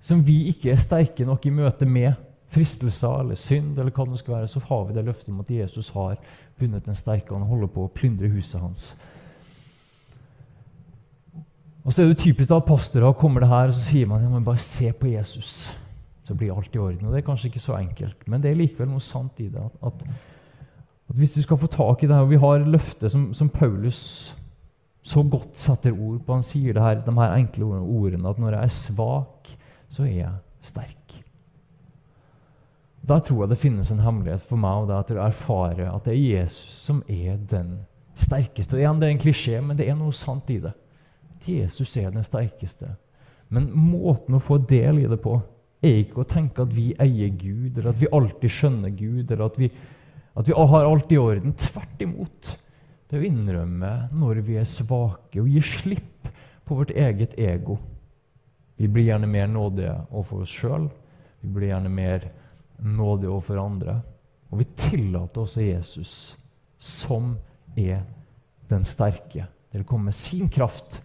som 0.00 0.22
vi 0.24 0.46
ikke 0.48 0.70
er 0.72 0.80
sterke 0.80 1.26
nok 1.28 1.44
i 1.44 1.52
møte 1.52 1.84
med, 1.84 2.14
fristelser 2.50 3.20
eller 3.22 3.38
synd, 3.38 3.78
eller 3.78 3.94
hva 3.94 4.06
det 4.10 4.18
skal 4.18 4.34
være, 4.34 4.48
så 4.50 4.60
har 4.68 4.84
vi 4.84 4.96
det 4.96 5.04
løftet 5.06 5.32
om 5.32 5.40
at 5.40 5.50
Jesus 5.50 5.92
har 5.94 6.18
bundet 6.58 6.86
den 6.86 6.98
sterke, 6.98 7.30
og 7.30 7.40
han 7.40 7.48
holder 7.48 7.70
på 7.70 7.86
å 7.86 7.92
plyndre 7.94 8.30
huset 8.32 8.60
hans. 8.60 8.90
Og 11.84 11.92
Så 11.92 12.02
er 12.02 12.10
det 12.10 12.18
typisk 12.20 12.50
at 12.50 12.66
pastorer 12.66 13.12
kommer 13.12 13.40
det 13.40 13.48
her, 13.48 13.70
og 13.70 13.74
så 13.74 13.80
sier 13.80 14.06
man 14.06 14.22
ja, 14.22 14.28
men 14.28 14.44
bare 14.44 14.58
se 14.58 14.92
på 14.92 15.08
Jesus. 15.08 15.70
Så 16.24 16.34
blir 16.34 16.52
alt 16.54 16.74
i 16.74 16.78
orden. 16.78 17.06
Og 17.06 17.12
Det 17.12 17.22
er 17.22 17.26
kanskje 17.26 17.48
ikke 17.48 17.62
så 17.62 17.78
enkelt, 17.78 18.28
men 18.28 18.42
det 18.42 18.50
er 18.50 18.58
likevel 18.58 18.90
noe 18.90 19.00
sant 19.00 19.40
i 19.40 19.48
det. 19.48 19.62
At, 19.64 19.86
at, 19.86 20.04
at 21.08 21.16
Hvis 21.16 21.32
du 21.32 21.42
skal 21.42 21.58
få 21.58 21.66
tak 21.66 22.02
i 22.02 22.06
det 22.06 22.14
her, 22.14 22.22
og 22.22 22.30
vi 22.30 22.42
har 22.42 22.66
løftet 22.66 23.12
som, 23.12 23.32
som, 23.34 23.48
Paulus 23.48 24.36
så 25.02 25.22
godt 25.22 25.58
setter 25.58 25.96
ord 25.96 26.20
på 26.26 26.34
Han 26.34 26.42
sier 26.44 26.76
det 26.76 26.82
her, 26.82 27.00
de 27.00 27.14
her 27.16 27.34
enkle 27.34 27.64
ordene 27.64 28.28
at 28.28 28.38
når 28.38 28.50
jeg 28.52 28.62
er 28.62 28.68
svak, 28.68 29.52
så 29.88 30.02
er 30.02 30.12
jeg 30.12 30.34
sterk. 30.62 30.99
Da 33.10 33.18
tror 33.18 33.42
jeg 33.42 33.50
det 33.50 33.58
finnes 33.58 33.88
en 33.90 34.02
hemmelighet 34.04 34.42
for 34.46 34.60
meg, 34.60 34.84
og 34.84 34.88
det 34.88 34.94
er 34.94 35.00
at 35.02 35.08
jeg 35.10 35.22
erfarer 35.24 35.88
at 35.90 36.04
det 36.06 36.12
er 36.14 36.38
Jesus 36.38 36.74
som 36.84 37.00
er 37.10 37.40
den 37.50 37.80
sterkeste. 38.14 38.76
Og 38.76 38.82
igjen, 38.82 39.00
Det 39.00 39.08
er 39.08 39.14
en 39.16 39.24
klisjé, 39.24 39.60
men 39.60 39.76
det 39.76 39.88
er 39.88 39.96
noe 39.98 40.12
sant 40.14 40.50
i 40.50 40.60
det. 40.62 40.72
At 41.34 41.48
Jesus 41.48 41.96
er 41.96 42.10
den 42.10 42.24
sterkeste. 42.24 42.94
Men 43.48 43.70
måten 43.74 44.34
å 44.34 44.42
få 44.42 44.58
del 44.58 45.02
i 45.02 45.08
det 45.10 45.18
på 45.22 45.40
er 45.82 46.04
ikke 46.04 46.22
å 46.22 46.28
tenke 46.28 46.62
at 46.62 46.74
vi 46.74 46.92
eier 47.00 47.32
Gud, 47.34 47.78
eller 47.78 47.90
at 47.90 48.00
vi 48.00 48.12
alltid 48.12 48.52
skjønner 48.52 48.90
Gud, 48.94 49.30
eller 49.30 49.46
at 49.46 49.58
vi, 49.58 49.70
at 50.36 50.46
vi 50.46 50.54
har 50.54 50.86
alt 50.86 51.12
i 51.12 51.18
orden. 51.18 51.54
Tvert 51.58 52.02
imot. 52.04 52.56
Det 53.08 53.16
er 53.16 53.24
å 53.24 53.26
innrømme 53.26 53.94
når 54.20 54.42
vi 54.46 54.60
er 54.60 54.68
svake, 54.68 55.40
og 55.40 55.48
gi 55.48 55.62
slipp 55.64 56.28
på 56.64 56.78
vårt 56.78 56.92
eget 56.94 57.34
ego. 57.40 57.80
Vi 58.78 58.86
blir 58.86 59.08
gjerne 59.08 59.26
mer 59.26 59.48
nådige 59.50 59.96
overfor 60.12 60.44
oss 60.44 60.54
sjøl. 60.54 60.86
Vi 61.40 61.50
blir 61.50 61.72
gjerne 61.72 61.90
mer 61.90 62.28
nådig 62.82 63.28
overfor 63.28 63.60
andre. 63.62 64.00
Og 64.50 64.58
vi 64.58 64.66
tillater 64.76 65.40
også 65.40 65.62
Jesus, 65.62 66.38
som 66.78 67.36
er 67.76 68.02
den 68.70 68.84
sterke, 68.84 69.46
til 69.70 69.84
å 69.84 69.86
komme 69.86 70.10
med 70.10 70.18
sin 70.18 70.48
kraft 70.50 71.00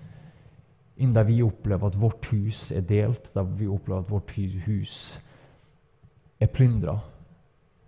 inn 0.95 1.13
der 1.13 1.27
vi 1.27 1.41
opplever 1.43 1.91
at 1.91 1.97
vårt 1.99 2.29
hus 2.31 2.69
er 2.71 2.85
delt, 2.87 3.29
der 3.35 3.43
vi 3.43 3.67
opplever 3.67 4.05
at 4.05 4.11
vårt 4.11 4.31
hus 4.65 5.19
er 6.39 6.47
plyndra. 6.47 6.99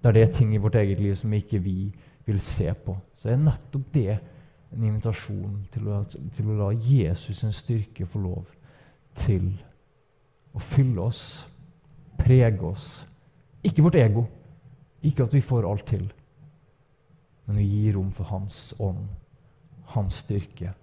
Der 0.04 0.12
det 0.12 0.24
er 0.24 0.34
ting 0.34 0.54
i 0.54 0.62
vårt 0.62 0.76
eget 0.76 1.00
liv 1.00 1.16
som 1.16 1.34
ikke 1.34 1.60
vi 1.64 1.94
vil 2.26 2.42
se 2.42 2.74
på. 2.74 2.98
Så 3.16 3.30
er 3.32 3.40
nettopp 3.42 3.94
det 3.94 4.20
en 4.74 4.84
invitasjon 4.84 5.62
til 5.72 5.88
å, 5.88 6.02
til 6.36 6.52
å 6.52 6.58
la 6.60 6.72
Jesus' 6.76 7.40
sin 7.40 7.56
styrke 7.56 8.06
få 8.06 8.20
lov 8.20 8.50
til 9.18 9.50
å 10.54 10.62
fylle 10.62 11.02
oss, 11.08 11.48
prege 12.20 12.66
oss. 12.68 13.06
Ikke 13.66 13.84
vårt 13.86 13.96
ego, 13.96 14.26
ikke 15.02 15.26
at 15.26 15.34
vi 15.34 15.42
får 15.42 15.66
alt 15.70 15.88
til, 15.90 16.06
men 17.48 17.60
å 17.62 17.64
gi 17.64 17.92
rom 17.96 18.12
for 18.14 18.30
Hans 18.30 18.74
ånd, 18.84 19.08
Hans 19.94 20.22
styrke, 20.26 20.74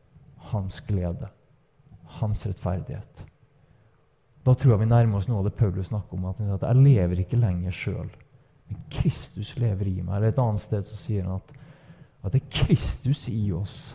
Hans 0.51 0.81
glede, 0.87 1.29
Hans 2.19 2.45
rettferdighet. 2.47 3.25
Da 4.45 4.53
tror 4.55 4.75
jeg 4.75 4.85
vi 4.85 4.91
nærmer 4.91 5.19
oss 5.19 5.29
noe 5.29 5.41
av 5.41 5.49
det 5.49 5.57
Paulus 5.57 5.89
snakker 5.89 6.19
om. 6.19 6.27
At, 6.29 6.41
at 6.59 6.67
jeg 6.69 6.85
lever 6.85 7.23
ikke 7.23 7.41
lenger 7.41 7.75
sjøl, 7.75 8.11
men 8.69 8.81
Kristus 8.93 9.55
lever 9.61 9.89
i 9.89 10.01
meg. 10.03 10.19
Eller 10.19 10.33
et 10.33 10.41
annet 10.41 10.65
sted 10.65 10.89
så 10.89 10.99
sier 11.01 11.25
han 11.25 11.39
at, 11.39 11.55
at 12.25 12.35
det 12.35 12.43
er 12.43 12.65
Kristus 12.65 13.27
i 13.33 13.47
oss 13.57 13.95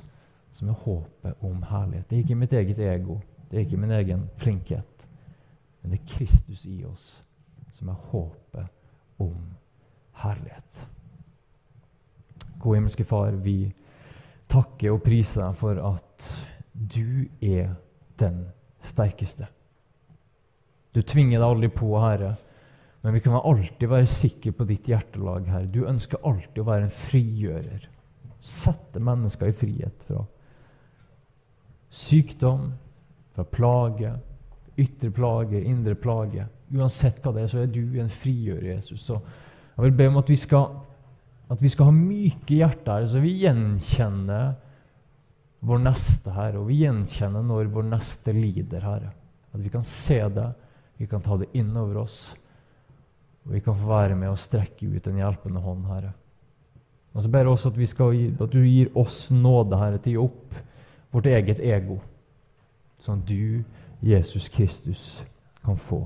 som 0.58 0.70
er 0.70 0.82
håpet 0.82 1.46
om 1.46 1.62
herlighet. 1.70 2.08
Det 2.10 2.18
er 2.18 2.26
ikke 2.26 2.39
mitt 2.42 2.54
eget 2.58 2.82
ego, 2.84 3.20
det 3.50 3.60
er 3.60 3.65
ikke 3.65 3.82
min 3.82 3.94
egen 3.98 4.26
flinkhet, 4.42 5.08
men 5.82 5.94
det 5.94 6.02
er 6.02 6.10
Kristus 6.18 6.65
i 6.70 6.82
oss 6.86 7.12
som 7.75 7.91
er 7.91 8.05
håpet 8.12 9.21
om 9.21 9.38
herlighet. 10.23 10.86
Gode 12.60 12.79
himmelske 12.79 13.05
Far, 13.08 13.32
vi 13.32 13.71
takker 14.49 14.95
og 14.95 15.03
priser 15.05 15.45
deg 15.45 15.60
for 15.60 15.79
at 15.91 16.29
du 16.73 17.27
er 17.41 17.75
den 18.19 18.43
sterkeste. 18.84 19.47
Du 20.95 21.01
tvinger 21.05 21.39
deg 21.39 21.47
aldri 21.47 21.69
på, 21.71 21.91
Herre, 22.01 22.34
men 23.03 23.15
vi 23.15 23.21
kan 23.23 23.38
alltid 23.38 23.88
være 23.88 24.10
sikre 24.12 24.51
på 24.55 24.67
ditt 24.67 24.89
hjertelag, 24.89 25.47
Herre. 25.47 25.69
Du 25.71 25.86
ønsker 25.88 26.25
alltid 26.27 26.63
å 26.63 26.67
være 26.67 26.89
en 26.89 26.97
frigjører. 27.05 27.88
Sette 28.43 28.99
mennesker 29.03 29.51
i 29.51 29.55
frihet 29.55 30.03
fra 30.08 30.25
sykdom, 31.89 32.73
fra 33.36 33.43
plage, 33.43 34.13
ytre 34.79 35.12
plage, 35.12 35.62
indre 35.63 35.95
plage. 35.95 36.45
Uansett 36.75 37.17
hva 37.23 37.34
det 37.34 37.43
er, 37.43 37.51
så 37.51 37.63
er 37.63 37.71
du 37.73 37.97
en 37.99 38.12
frigjører, 38.13 38.75
Jesus. 38.75 39.08
Så 39.08 39.17
jeg 39.17 39.88
vil 39.88 39.97
be 39.97 40.10
om 40.12 40.19
at 40.21 40.29
vi 40.29 40.38
skal 40.39 40.67
at 41.49 41.62
vi 41.62 41.69
skal 41.73 41.89
ha 41.89 41.93
myke 41.95 42.60
hjerter, 42.60 43.08
så 43.10 43.21
vi 43.23 43.39
gjenkjenner 43.41 44.51
vår 45.65 45.79
neste, 45.82 46.29
Herre. 46.36 46.62
Og 46.62 46.69
vi 46.69 46.84
gjenkjenner 46.84 47.45
når 47.45 47.71
vår 47.73 47.88
neste 47.89 48.36
lider, 48.36 48.86
Herre. 48.86 49.10
At 49.49 49.63
vi 49.63 49.71
kan 49.73 49.86
se 49.88 50.19
det, 50.36 50.45
vi 51.01 51.08
kan 51.10 51.23
ta 51.25 51.39
det 51.41 51.49
inn 51.58 51.71
over 51.73 52.03
oss. 52.03 52.19
Og 53.47 53.55
vi 53.55 53.63
kan 53.65 53.77
få 53.79 53.89
være 53.89 54.19
med 54.19 54.29
og 54.29 54.38
strekke 54.38 54.91
ut 54.93 55.10
en 55.10 55.17
hjelpende 55.23 55.63
hånd, 55.63 55.89
Herre. 55.89 56.13
Og 57.17 57.25
så 57.25 57.34
ber 57.34 57.47
jeg 57.47 57.55
også 57.55 57.73
at, 57.73 57.82
gi, 57.82 58.29
at 58.29 58.53
du 58.53 58.62
gir 58.62 58.93
oss 59.01 59.23
nåde, 59.34 59.82
Herre, 59.82 59.97
til 59.97 60.19
å 60.19 60.27
gi 60.27 60.29
opp 60.29 60.62
vårt 61.15 61.32
eget 61.34 61.65
ego. 61.65 61.97
Sånn 63.01 63.23
at 63.23 63.34
du, 63.34 63.65
Jesus 64.05 64.45
Kristus, 64.53 65.10
kan 65.65 65.82
få 65.82 66.05